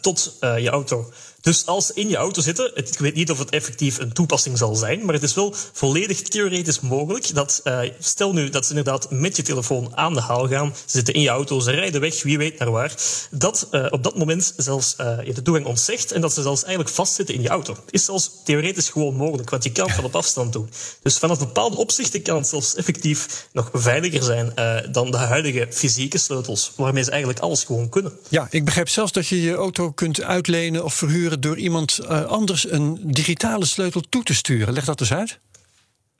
tot 0.00 0.36
je 0.40 0.68
auto. 0.68 1.12
Dus 1.40 1.66
als 1.66 1.92
in 1.92 2.08
je 2.08 2.16
auto 2.16 2.40
zitten, 2.40 2.76
ik 2.76 2.98
weet 2.98 3.14
niet 3.14 3.30
of 3.30 3.38
het 3.38 3.50
effectief 3.50 3.98
een 3.98 4.12
toepassing 4.12 4.58
zal 4.58 4.74
zijn, 4.74 5.04
maar 5.04 5.14
het 5.14 5.22
is 5.22 5.34
wel 5.34 5.54
volledig 5.72 6.22
theoretisch 6.22 6.80
mogelijk 6.80 7.34
dat, 7.34 7.60
eh, 7.64 7.80
stel 7.98 8.32
nu 8.32 8.48
dat 8.48 8.64
ze 8.64 8.70
inderdaad 8.70 9.10
met 9.10 9.36
je 9.36 9.42
telefoon 9.42 9.96
aan 9.96 10.14
de 10.14 10.20
haal 10.20 10.48
gaan, 10.48 10.74
ze 10.74 10.96
zitten 10.96 11.14
in 11.14 11.20
je 11.20 11.28
auto, 11.28 11.60
ze 11.60 11.70
rijden 11.70 12.00
weg, 12.00 12.22
wie 12.22 12.38
weet 12.38 12.58
naar 12.58 12.70
waar, 12.70 12.94
dat 13.30 13.66
eh, 13.70 13.86
op 13.90 14.02
dat 14.02 14.18
moment 14.18 14.54
zelfs 14.56 14.96
eh, 14.96 15.18
je 15.24 15.32
de 15.32 15.42
toegang 15.42 15.66
ontzegt 15.66 16.12
en 16.12 16.20
dat 16.20 16.32
ze 16.32 16.42
zelfs 16.42 16.64
eigenlijk 16.64 16.94
vastzitten 16.94 17.34
in 17.34 17.42
je 17.42 17.48
auto. 17.48 17.76
Is 17.90 18.04
zelfs 18.04 18.30
theoretisch 18.44 18.88
gewoon 18.88 19.14
mogelijk, 19.14 19.50
want 19.50 19.64
je 19.64 19.72
kan 19.72 19.86
het 19.86 19.94
van 19.94 20.04
op 20.04 20.16
afstand 20.16 20.52
doen. 20.52 20.70
Dus 21.02 21.18
vanaf 21.18 21.38
bepaalde 21.38 21.76
opzichten 21.76 22.22
kan 22.22 22.36
het 22.36 22.46
zelfs 22.46 22.74
effectief 22.74 23.46
nog 23.52 23.70
veiliger 23.72 24.22
zijn 24.22 24.52
dan 24.92 25.10
de 25.10 25.16
huidige 25.16 25.66
fysieke 25.70 26.18
sleutels, 26.18 26.72
waarmee 26.76 27.02
ze 27.02 27.10
eigenlijk 27.10 27.40
alles 27.40 27.64
gewoon 27.64 27.88
kunnen. 27.88 28.12
Ja, 28.28 28.46
ik 28.50 28.64
begrijp 28.64 28.88
zelfs 28.88 29.12
dat 29.12 29.26
je 29.26 29.42
je 29.42 29.54
auto 29.54 29.90
kunt 29.90 30.22
uitlenen 30.22 30.84
of 30.84 30.94
verhuren 30.94 31.27
door 31.36 31.58
iemand 31.58 31.98
eh, 31.98 32.24
anders 32.24 32.70
een 32.70 32.98
digitale 33.02 33.64
sleutel 33.64 34.00
toe 34.08 34.22
te 34.22 34.34
sturen. 34.34 34.72
Leg 34.74 34.84
dat 34.84 35.00
eens 35.00 35.12
uit. 35.12 35.40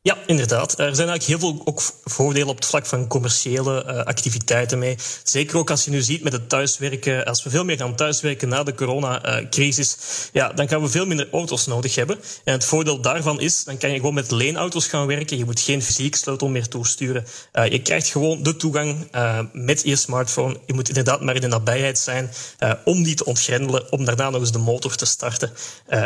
Ja, 0.08 0.16
inderdaad. 0.26 0.78
Er 0.78 0.94
zijn 0.94 1.08
eigenlijk 1.08 1.22
heel 1.22 1.38
veel 1.38 1.62
ook 1.64 1.82
voordelen 2.04 2.48
op 2.48 2.56
het 2.56 2.66
vlak 2.66 2.86
van 2.86 3.06
commerciële 3.06 3.84
eh, 3.84 3.98
activiteiten 4.04 4.78
mee. 4.78 4.96
Zeker 5.22 5.56
ook 5.58 5.70
als 5.70 5.84
je 5.84 5.90
nu 5.90 6.02
ziet 6.02 6.22
met 6.22 6.32
het 6.32 6.48
thuiswerken. 6.48 7.24
Als 7.24 7.42
we 7.42 7.50
veel 7.50 7.64
meer 7.64 7.76
gaan 7.76 7.94
thuiswerken 7.96 8.48
na 8.48 8.62
de 8.62 8.74
coronacrisis, 8.74 9.96
ja, 10.32 10.52
dan 10.52 10.68
gaan 10.68 10.82
we 10.82 10.88
veel 10.88 11.06
minder 11.06 11.28
auto's 11.32 11.66
nodig 11.66 11.94
hebben. 11.94 12.18
En 12.44 12.52
het 12.52 12.64
voordeel 12.64 13.00
daarvan 13.00 13.40
is, 13.40 13.64
dan 13.64 13.78
kan 13.78 13.90
je 13.90 13.96
gewoon 13.96 14.14
met 14.14 14.30
leenauto's 14.30 14.86
gaan 14.86 15.06
werken. 15.06 15.38
Je 15.38 15.44
moet 15.44 15.60
geen 15.60 15.82
fysiek 15.82 16.16
sleutel 16.16 16.48
meer 16.48 16.68
toesturen. 16.68 17.26
Eh, 17.52 17.70
je 17.70 17.82
krijgt 17.82 18.08
gewoon 18.08 18.42
de 18.42 18.56
toegang 18.56 19.08
eh, 19.10 19.38
met 19.52 19.82
je 19.84 19.96
smartphone. 19.96 20.56
Je 20.66 20.74
moet 20.74 20.88
inderdaad 20.88 21.20
maar 21.20 21.34
in 21.34 21.40
de 21.40 21.46
nabijheid 21.46 21.98
zijn 21.98 22.30
om 22.84 23.02
die 23.02 23.14
te 23.14 23.24
ontgrendelen, 23.24 23.92
om 23.92 24.04
daarna 24.04 24.30
nog 24.30 24.40
eens 24.40 24.52
de 24.52 24.58
motor 24.58 24.94
te 24.94 25.06
starten. 25.06 25.50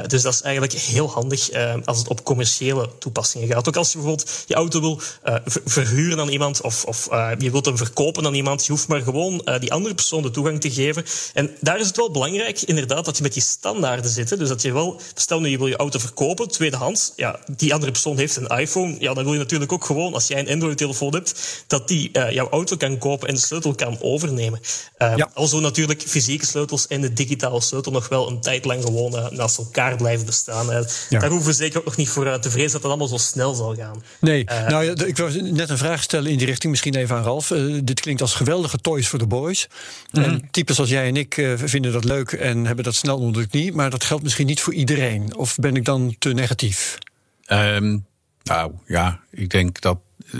Dus 0.07 0.23
dat 0.23 0.33
is 0.33 0.43
eigenlijk 0.43 0.73
heel 0.73 1.11
handig 1.11 1.51
als 1.85 1.99
het 1.99 2.09
op 2.09 2.25
commerciële 2.25 2.89
toepassingen 2.99 3.49
gaat. 3.49 3.69
Ook 3.69 3.77
als 3.77 3.92
je 3.93 3.99
bijvoorbeeld 3.99 4.45
je 4.47 4.55
auto 4.55 4.81
wil 4.81 5.01
ver- 5.45 5.63
verhuren 5.65 6.21
aan 6.21 6.29
iemand 6.29 6.61
of, 6.61 6.85
of 6.85 7.09
eh, 7.11 7.31
je 7.39 7.51
wilt 7.51 7.65
hem 7.65 7.77
verkopen 7.77 8.27
aan 8.27 8.35
iemand, 8.35 8.67
je 8.67 8.73
hoeft 8.73 8.89
maar 8.89 9.01
gewoon 9.01 9.41
eh, 9.41 9.61
die 9.61 9.73
andere 9.73 9.95
persoon 9.95 10.23
de 10.23 10.31
toegang 10.31 10.61
te 10.61 10.71
geven. 10.71 11.05
En 11.35 11.51
daar 11.61 11.81
is 11.81 11.87
het 11.87 11.97
wel 11.97 12.11
belangrijk, 12.11 12.61
inderdaad, 12.63 13.05
dat 13.05 13.17
je 13.17 13.23
met 13.23 13.33
die 13.33 13.43
standaarden 13.43 14.11
zit. 14.11 14.31
hè. 14.31 14.37
Dus 14.37 14.49
dat 14.49 14.63
je 14.63 14.73
wel, 14.73 15.01
stel 15.15 15.41
nu 15.41 15.49
je 15.49 15.59
wil 15.59 15.67
je 15.67 15.77
auto 15.77 15.99
verkopen, 15.99 16.49
tweedehands, 16.49 17.13
ja, 17.17 17.41
die 17.57 17.75
andere 17.75 17.93
persoon 17.93 18.17
heeft 18.19 18.37
een 18.37 18.47
iPhone, 18.47 18.97
ja, 18.99 19.15
dan 19.15 19.25
wil 19.25 19.33
je 19.33 19.39
natuurlijk 19.39 19.73
ook 19.73 19.85
gewoon, 19.85 20.15
als 20.15 20.27
jij 20.27 20.39
een 20.39 20.49
Android-telefoon 20.49 21.15
hebt, 21.15 21.65
dat 21.67 21.89
die 21.89 22.11
jouw 22.31 22.49
auto 22.49 22.77
kan 22.77 22.99
kopen 22.99 23.29
en 23.29 23.35
de 23.35 23.41
sleutel 23.41 23.75
kan 23.75 23.97
overnemen. 24.01 24.61
Ja. 24.99 25.31
Alzo 25.35 25.61
natuurlijk 25.61 26.03
fysieke 26.07 26.47
sleutels 26.47 26.87
en 26.87 27.01
de 27.01 27.13
digitale 27.13 27.61
sleutel 27.61 27.93
nog 27.93 28.09
wel 28.09 28.29
een 28.29 28.41
tijd 28.41 28.65
lang 28.65 28.83
gewoon 28.85 29.29
naast 29.31 29.59
elkaar 29.59 29.97
blijven 29.97 30.27
bestaan. 30.27 30.67
Ja. 31.09 31.19
Daar 31.21 31.31
hoeven 31.31 31.49
we 31.49 31.57
zeker 31.57 31.79
ook 31.79 31.85
nog 31.85 31.97
niet 31.97 32.09
voor 32.09 32.39
te 32.41 32.51
vrezen 32.51 32.73
dat 32.73 32.83
dat 32.83 32.91
allemaal 32.91 33.09
zo 33.09 33.17
snel 33.17 33.55
zal 33.55 33.75
gaan. 33.75 33.82
Nee, 34.21 34.45
nou 34.45 34.85
ja, 34.85 35.05
ik 35.07 35.17
wou 35.17 35.43
net 35.43 35.71
een 35.71 35.79
vraag 35.79 36.03
stellen 36.03 36.31
in 36.31 36.39
die 36.39 36.47
richting, 36.47 36.71
misschien 36.71 36.95
even 36.95 37.17
aan 37.17 37.23
Ralf. 37.23 37.47
dit 37.85 38.01
klinkt 38.01 38.21
als 38.21 38.35
geweldige 38.35 38.79
toys 38.79 39.09
voor 39.09 39.19
de 39.19 39.27
boys. 39.27 39.69
Mm 40.11 40.23
En 40.23 40.49
types 40.51 40.79
als 40.79 40.89
jij 40.89 41.07
en 41.07 41.17
ik 41.17 41.47
vinden 41.57 41.93
dat 41.93 42.05
leuk 42.05 42.33
en 42.33 42.67
hebben 42.67 42.85
dat 42.85 42.95
snel 42.95 43.19
onder 43.19 43.43
de 43.43 43.49
knie. 43.49 43.73
Maar 43.73 43.91
dat 43.91 44.05
geldt 44.05 44.23
misschien 44.23 44.47
niet 44.47 44.61
voor 44.61 44.75
iedereen. 44.75 45.37
Of 45.37 45.57
ben 45.57 45.77
ik 45.77 45.85
dan 45.85 46.17
te 46.19 46.33
negatief? 46.33 46.99
Um, 47.47 48.07
nou 48.43 48.73
ja, 48.87 49.21
ik 49.31 49.51
denk 49.51 49.81
dat. 49.81 49.99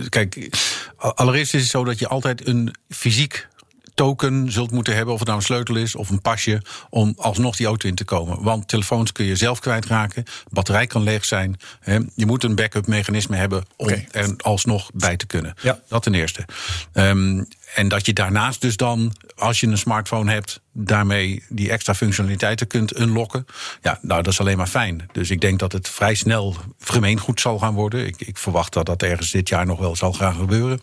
Kijk, 0.09 0.49
allereerst 0.97 1.55
is 1.55 1.61
het 1.61 1.71
zo 1.71 1.85
dat 1.85 1.99
je 1.99 2.09
altijd 2.09 2.47
een 2.47 2.75
fysiek 2.89 3.49
token 3.95 4.53
zult 4.53 4.71
moeten 4.71 4.95
hebben, 4.95 5.13
of 5.13 5.19
het 5.19 5.29
nou 5.29 5.41
een 5.41 5.47
sleutel 5.47 5.77
is 5.77 5.95
of 5.95 6.11
een 6.11 6.21
pasje, 6.21 6.63
om 6.91 7.15
alsnog 7.17 7.57
die 7.57 7.67
auto 7.67 7.89
in 7.89 7.95
te 7.95 8.05
komen. 8.05 8.43
Want 8.43 8.69
telefoons 8.69 9.13
kun 9.13 9.25
je 9.25 9.37
zelf 9.37 9.59
kwijtraken, 9.59 10.25
batterij 10.51 10.87
kan 10.87 11.03
leeg 11.03 11.25
zijn. 11.25 11.61
Hè. 11.81 11.99
Je 12.15 12.27
moet 12.27 12.45
een 12.45 12.55
backup 12.55 12.87
mechanisme 12.87 13.37
hebben 13.37 13.65
om 13.77 13.89
er 14.11 14.35
alsnog 14.37 14.91
bij 14.95 15.17
te 15.17 15.27
kunnen. 15.27 15.55
Ja. 15.63 15.81
Dat 15.89 16.03
ten 16.03 16.15
eerste. 16.15 16.45
Um, 16.93 17.47
en 17.75 17.89
dat 17.89 18.07
je 18.07 18.13
daarnaast 18.13 18.61
dus 18.61 18.77
dan, 18.77 19.13
als 19.37 19.61
je 19.61 19.67
een 19.67 19.79
smartphone 19.79 20.33
hebt, 20.33 20.61
daarmee 20.73 21.43
die 21.49 21.71
extra 21.71 21.95
functionaliteiten 21.95 22.67
kunt 22.67 22.99
unlocken. 22.99 23.47
Ja, 23.83 23.99
nou, 24.03 24.23
dat 24.23 24.33
is 24.33 24.41
alleen 24.41 24.57
maar 24.57 24.67
fijn. 24.67 25.09
Dus 25.13 25.31
ik 25.31 25.41
denk 25.41 25.59
dat 25.59 25.73
het 25.73 25.89
vrij 25.89 26.15
snel 26.15 26.57
gemeengoed 26.81 27.41
zal 27.41 27.59
gaan 27.59 27.75
worden. 27.75 28.07
Ik, 28.07 28.21
ik 28.21 28.39
verwacht 28.39 28.73
dat 28.73 28.87
dat 28.87 29.03
ergens 29.03 29.31
dit 29.31 29.49
jaar 29.49 29.67
nog 29.67 29.79
wel 29.79 29.97
zal 29.97 30.13
gaan 30.13 30.35
gebeuren. 30.35 30.81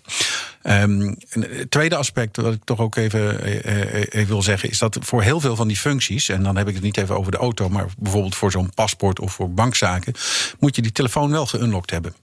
Um, 0.64 1.18
het 1.30 1.72
tweede 1.72 1.96
aspect, 1.96 2.38
wat 2.38 2.54
ik 2.54 2.64
toch 2.64 2.80
ook 2.80 2.96
even, 2.96 3.44
eh, 3.44 3.94
eh, 3.94 4.06
even 4.10 4.28
wil 4.28 4.42
zeggen, 4.42 4.70
is 4.70 4.78
dat 4.78 4.98
voor 5.02 5.22
heel 5.24 5.40
veel 5.40 5.56
van 5.56 5.68
die 5.68 5.78
functies, 5.78 6.30
en 6.30 6.44
dan 6.44 6.58
heb 6.58 6.68
ik 6.68 6.74
het 6.74 6.84
niet 6.84 6.98
even 6.98 7.18
over 7.18 7.32
de 7.32 7.38
auto, 7.38 7.70
maar 7.70 7.86
bijvoorbeeld 7.98 8.36
voor 8.36 8.52
zo'n 8.52 8.74
paspoort 8.74 9.20
of 9.20 9.34
voor 9.34 9.52
bankzaken, 9.52 10.14
moet 10.60 10.76
je 10.76 10.82
die 10.82 10.92
telefoon 10.92 11.32
wel 11.32 11.46
geunlocked 11.46 11.92
hebben. 11.92 12.14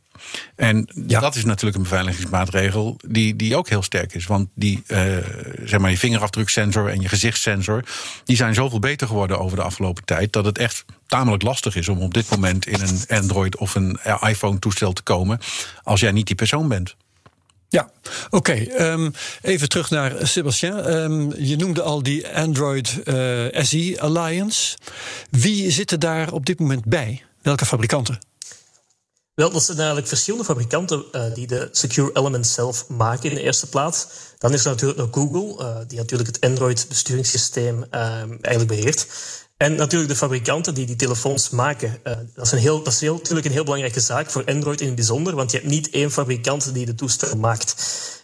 En 0.57 0.89
dat 0.95 1.35
is 1.35 1.45
natuurlijk 1.45 1.77
een 1.77 1.83
beveiligingsmaatregel 1.83 2.97
die, 3.07 3.37
die 3.37 3.57
ook 3.57 3.69
heel 3.69 3.83
sterk 3.83 4.15
is. 4.15 4.27
Want 4.27 4.49
die, 4.55 4.83
uh, 4.87 5.17
zeg 5.65 5.81
maar, 5.81 5.91
je 5.91 5.99
vingerafdruksensor 5.99 6.89
en 6.89 7.01
je 7.01 7.09
gezichtssensor... 7.09 7.85
die 8.25 8.37
zijn 8.37 8.55
zoveel 8.55 8.79
beter 8.79 9.07
geworden 9.07 9.39
over 9.39 9.57
de 9.57 9.63
afgelopen 9.63 10.05
tijd... 10.05 10.33
dat 10.33 10.45
het 10.45 10.59
echt 10.59 10.85
tamelijk 11.07 11.43
lastig 11.43 11.77
is 11.77 11.89
om 11.89 12.03
op 12.03 12.15
dit 12.15 12.31
moment 12.31 12.67
in 12.67 12.81
een 12.81 13.19
Android 13.19 13.57
of 13.57 13.75
een 13.75 13.99
iPhone-toestel 14.21 14.93
te 14.93 15.03
komen... 15.03 15.39
als 15.83 16.01
jij 16.01 16.13
niet 16.13 16.27
die 16.27 16.37
persoon 16.37 16.69
bent. 16.69 16.97
Ja, 17.69 17.91
oké. 18.31 18.53
Ehm, 18.53 19.11
even 19.43 19.69
terug 19.69 19.91
naar 19.91 20.13
Sebastien. 20.23 20.95
Um, 20.95 21.33
je 21.37 21.57
noemde 21.57 21.83
al 21.83 22.03
die 22.03 22.29
Android 22.29 23.01
uh, 23.05 23.57
eh, 23.57 23.65
SE 23.65 23.97
Alliance. 24.01 24.77
Wie 25.31 25.71
zitten 25.71 26.01
daar 26.01 26.33
op 26.33 26.47
dit 26.47 26.59
moment 26.59 26.85
bij? 26.85 27.23
Welke 27.43 27.67
fabrikanten? 27.67 28.19
Wel, 29.37 29.51
dat 29.51 29.62
zijn 29.64 29.77
eigenlijk 29.77 30.09
verschillende 30.09 30.44
fabrikanten 30.44 31.05
uh, 31.12 31.35
die 31.35 31.46
de 31.46 31.68
Secure 31.72 32.11
Elements 32.12 32.53
zelf 32.53 32.88
maken 32.88 33.29
in 33.29 33.35
de 33.35 33.42
eerste 33.42 33.68
plaats. 33.68 34.07
Dan 34.38 34.53
is 34.53 34.64
er 34.64 34.70
natuurlijk 34.70 34.99
nog 34.99 35.09
Google, 35.11 35.64
uh, 35.64 35.77
die 35.88 35.99
natuurlijk 35.99 36.29
het 36.29 36.40
Android-besturingssysteem 36.40 37.85
uh, 37.90 38.01
eigenlijk 38.40 38.66
beheert. 38.66 39.07
En 39.57 39.75
natuurlijk 39.75 40.11
de 40.11 40.16
fabrikanten 40.16 40.75
die 40.75 40.87
die 40.87 40.96
telefoons 40.96 41.51
maken. 41.51 42.01
Dat 42.35 42.44
is, 42.44 42.53
een 42.53 42.59
heel, 42.59 42.83
dat 42.83 42.92
is 42.92 43.01
heel, 43.01 43.14
natuurlijk 43.14 43.46
een 43.46 43.53
heel 43.53 43.64
belangrijke 43.64 44.01
zaak 44.01 44.31
voor 44.31 44.44
Android 44.44 44.81
in 44.81 44.87
het 44.87 44.96
bijzonder, 44.96 45.35
want 45.35 45.51
je 45.51 45.57
hebt 45.57 45.70
niet 45.70 45.90
één 45.90 46.11
fabrikant 46.11 46.75
die 46.75 46.87
de 46.87 46.94
toestel 46.94 47.37
maakt. 47.37 47.75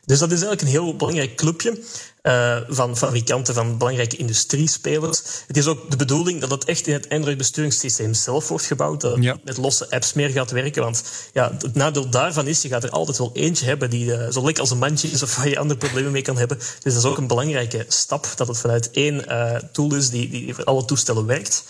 Dus 0.04 0.18
dat 0.18 0.32
is 0.32 0.42
eigenlijk 0.42 0.62
een 0.62 0.82
heel 0.82 0.96
belangrijk 0.96 1.34
clubje 1.34 1.82
uh, 2.22 2.56
van 2.68 2.96
fabrikanten 2.96 3.54
van 3.54 3.78
belangrijke 3.78 4.16
industriespelers. 4.16 5.22
Het 5.46 5.56
is 5.56 5.66
ook 5.66 5.90
de 5.90 5.96
bedoeling 5.96 6.40
dat 6.40 6.50
het 6.50 6.64
echt 6.64 6.86
in 6.86 6.92
het 6.92 7.08
Android-besturingssysteem 7.08 8.14
zelf 8.14 8.48
wordt 8.48 8.64
gebouwd. 8.64 9.00
Dat 9.00 9.16
het 9.16 9.44
met 9.44 9.56
losse 9.56 9.90
apps 9.90 10.12
meer 10.12 10.28
gaat 10.28 10.50
werken. 10.50 10.82
Want 10.82 11.02
ja, 11.32 11.52
het 11.58 11.74
nadeel 11.74 12.10
daarvan 12.10 12.46
is, 12.46 12.62
je 12.62 12.68
gaat 12.68 12.84
er 12.84 12.90
altijd 12.90 13.18
wel 13.18 13.30
eentje 13.34 13.64
hebben 13.64 13.90
die 13.90 14.06
uh, 14.06 14.30
zo 14.30 14.44
lekker 14.44 14.62
als 14.62 14.70
een 14.70 14.78
mandje 14.78 15.08
is 15.08 15.22
of 15.22 15.36
waar 15.36 15.48
je 15.48 15.58
andere 15.58 15.78
problemen 15.78 16.12
mee 16.12 16.22
kan 16.22 16.36
hebben. 16.36 16.58
Dus 16.58 16.94
dat 16.94 17.04
is 17.04 17.04
ook 17.04 17.18
een 17.18 17.26
belangrijke 17.26 17.84
stap, 17.88 18.32
dat 18.36 18.48
het 18.48 18.58
vanuit 18.58 18.90
één 18.90 19.24
uh, 19.28 19.54
tool 19.72 19.94
is 19.94 20.10
die, 20.10 20.28
die 20.28 20.54
voor 20.54 20.64
alle 20.64 20.84
toestellen 20.84 21.26
werkt. 21.26 21.64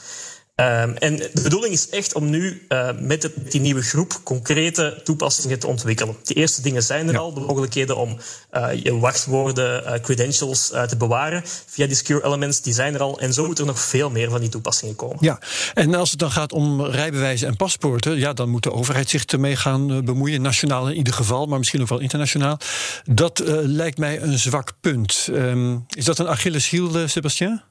Um, 0.61 0.95
en 0.97 1.17
de 1.17 1.41
bedoeling 1.43 1.75
is 1.75 1.89
echt 1.89 2.15
om 2.15 2.31
nu 2.31 2.67
uh, 2.69 2.89
met 2.99 3.31
die 3.51 3.61
nieuwe 3.61 3.83
groep 3.83 4.21
concrete 4.23 5.01
toepassingen 5.05 5.59
te 5.59 5.67
ontwikkelen. 5.67 6.17
De 6.23 6.35
eerste 6.35 6.63
dingen 6.63 6.83
zijn 6.83 7.09
er 7.09 7.19
al, 7.19 7.35
de 7.35 7.41
mogelijkheden 7.41 7.97
om 7.97 8.19
uh, 8.53 8.69
je 8.83 8.99
wachtwoorden, 8.99 9.83
uh, 9.83 9.93
credentials 9.93 10.67
te 10.67 10.97
bewaren 10.99 11.43
via 11.67 11.87
die 11.87 11.97
secure 11.97 12.25
elements, 12.25 12.61
die 12.61 12.75
zijn 12.75 12.95
er 12.95 13.01
al. 13.01 13.21
En 13.21 13.33
zo 13.33 13.47
moeten 13.47 13.65
er 13.65 13.71
nog 13.71 13.81
veel 13.81 14.11
meer 14.11 14.31
van 14.31 14.41
die 14.41 14.49
toepassingen 14.49 14.97
komen. 14.97 15.17
Ja, 15.21 15.39
en 15.75 15.95
als 15.95 16.11
het 16.11 16.19
dan 16.19 16.31
gaat 16.31 16.53
om 16.53 16.85
rijbewijzen 16.85 17.49
en 17.49 17.57
paspoorten, 17.57 18.19
ja, 18.19 18.33
dan 18.33 18.49
moet 18.49 18.63
de 18.63 18.73
overheid 18.73 19.11
zich 19.11 19.25
ermee 19.25 19.57
gaan 19.57 20.05
bemoeien, 20.05 20.43
nationaal 20.43 20.89
in 20.89 20.97
ieder 20.97 21.15
geval, 21.15 21.47
maar 21.47 21.59
misschien 21.59 21.81
ook 21.81 21.89
wel 21.89 22.01
internationaal. 22.01 22.59
Dat 23.05 23.43
lijkt 23.63 23.99
mij 23.99 24.23
een 24.23 24.39
zwak 24.39 24.73
punt. 24.81 25.29
Um, 25.31 25.85
is 25.89 26.05
dat 26.05 26.19
een 26.19 26.29
Achilleshiel, 26.29 27.09
Sebastien? 27.09 27.63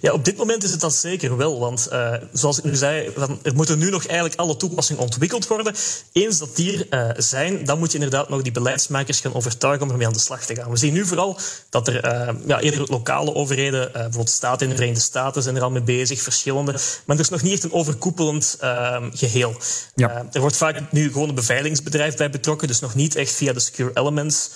Ja, 0.00 0.12
op 0.12 0.24
dit 0.24 0.36
moment 0.36 0.62
is 0.62 0.70
het 0.70 0.80
dat 0.80 0.94
zeker 0.94 1.36
wel. 1.36 1.60
Want 1.60 1.88
uh, 1.92 2.12
zoals 2.32 2.58
ik 2.58 2.64
nu 2.64 2.74
zei, 2.74 3.10
er 3.42 3.54
moeten 3.54 3.78
nu 3.78 3.90
nog 3.90 4.06
eigenlijk 4.06 4.40
alle 4.40 4.56
toepassingen 4.56 5.02
ontwikkeld 5.02 5.46
worden. 5.46 5.74
Eens 6.12 6.38
dat 6.38 6.56
die 6.56 6.86
er 6.88 7.08
uh, 7.08 7.14
zijn, 7.16 7.64
dan 7.64 7.78
moet 7.78 7.92
je 7.92 7.98
inderdaad 7.98 8.28
nog 8.28 8.42
die 8.42 8.52
beleidsmakers 8.52 9.20
gaan 9.20 9.34
overtuigen 9.34 9.86
om 9.86 9.90
ermee 9.90 10.06
aan 10.06 10.12
de 10.12 10.18
slag 10.18 10.44
te 10.44 10.54
gaan. 10.54 10.70
We 10.70 10.76
zien 10.76 10.92
nu 10.92 11.06
vooral 11.06 11.38
dat 11.70 11.88
er 11.88 12.04
uh, 12.04 12.34
ja, 12.46 12.60
eerder 12.60 12.90
lokale 12.90 13.34
overheden, 13.34 13.92
bijvoorbeeld 13.92 14.30
staten 14.30 14.62
in 14.62 14.68
de 14.68 14.76
Verenigde 14.76 15.04
Staten, 15.04 15.42
zijn 15.42 15.56
er 15.56 15.62
al 15.62 15.70
mee 15.70 15.82
bezig, 15.82 16.22
verschillende. 16.22 16.72
Maar 17.04 17.16
er 17.16 17.22
is 17.22 17.28
nog 17.28 17.42
niet 17.42 17.52
echt 17.52 17.64
een 17.64 17.72
overkoepelend 17.72 18.56
ehm, 18.60 19.10
geheel. 19.12 19.56
Ja. 19.94 20.26
er 20.32 20.40
wordt 20.40 20.56
vaak 20.56 20.92
nu 20.92 21.12
gewoon 21.12 21.28
een 21.28 21.34
beveiligingsbedrijf 21.34 22.16
bij 22.16 22.30
betrokken, 22.30 22.68
dus 22.68 22.80
nog 22.80 22.94
niet 22.94 23.16
echt 23.16 23.32
via 23.32 23.52
de 23.52 23.60
secure 23.60 23.90
elements. 23.94 24.50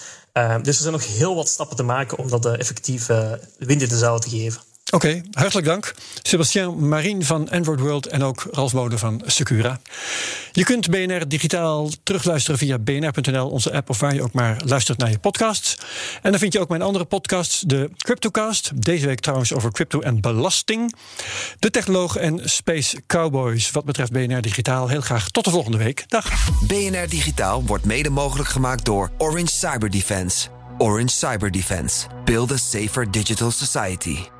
Dus 0.63 0.77
er 0.77 0.83
zijn 0.83 0.93
nog 0.93 1.07
heel 1.07 1.35
wat 1.35 1.49
stappen 1.49 1.77
te 1.77 1.83
maken 1.83 2.19
om 2.19 2.29
dat 2.29 2.47
effectief 2.47 3.07
wind 3.59 3.83
in 3.83 3.89
de 3.89 3.99
zaal 3.99 4.19
te 4.19 4.29
geven. 4.29 4.61
Oké, 4.91 5.23
hartelijk 5.31 5.67
dank. 5.67 5.95
Sebastien 6.23 6.89
Marien 6.89 7.25
van 7.25 7.51
Android 7.51 7.81
World 7.81 8.07
en 8.07 8.23
ook 8.23 8.47
Ralf 8.51 8.73
Bode 8.73 8.99
van 8.99 9.23
Secura. 9.27 9.81
Je 10.53 10.65
kunt 10.65 10.91
BNR 10.91 11.29
digitaal 11.29 11.89
terugluisteren 12.03 12.59
via 12.59 12.79
bnr.nl, 12.79 13.49
onze 13.49 13.73
app 13.73 13.91
of 13.91 14.01
waar 14.01 14.15
je 14.15 14.23
ook 14.23 14.33
maar 14.33 14.63
luistert 14.65 14.99
naar 14.99 15.11
je 15.11 15.19
podcasts. 15.19 15.77
En 16.23 16.31
dan 16.31 16.41
vind 16.41 16.53
je 16.53 16.61
ook 16.61 16.69
mijn 16.69 16.83
andere 16.83 17.05
podcasts, 17.05 17.61
de 17.61 17.91
Cryptocast. 17.97 18.71
Deze 18.75 19.07
week 19.07 19.21
trouwens 19.21 19.55
over 19.55 19.73
crypto 19.73 20.01
en 20.01 20.21
belasting. 20.21 20.95
De 21.59 21.71
Technoloog 21.71 22.17
en 22.17 22.41
Space 22.45 23.03
Cowboys. 23.07 23.71
Wat 23.71 23.85
betreft 23.85 24.13
BNR 24.13 24.41
Digitaal, 24.41 24.89
heel 24.89 25.01
graag 25.01 25.29
tot 25.29 25.45
de 25.45 25.51
volgende 25.51 25.79
week. 25.79 26.05
Dag. 26.09 26.49
BNR 26.67 27.09
Digitaal 27.09 27.65
wordt 27.65 27.85
mede 27.85 28.11
mogelijk 28.11 28.49
gemaakt 28.49 28.85
door 28.85 29.11
Orange 29.19 29.53
Cyber 29.53 29.91
Defense. 29.91 30.49
Orange 30.79 31.09
Cyber 31.09 31.51
Defense. 31.51 32.07
Build 32.25 32.53
a 32.53 32.57
safer 32.57 33.11
digital 33.11 33.51
society. 33.51 34.40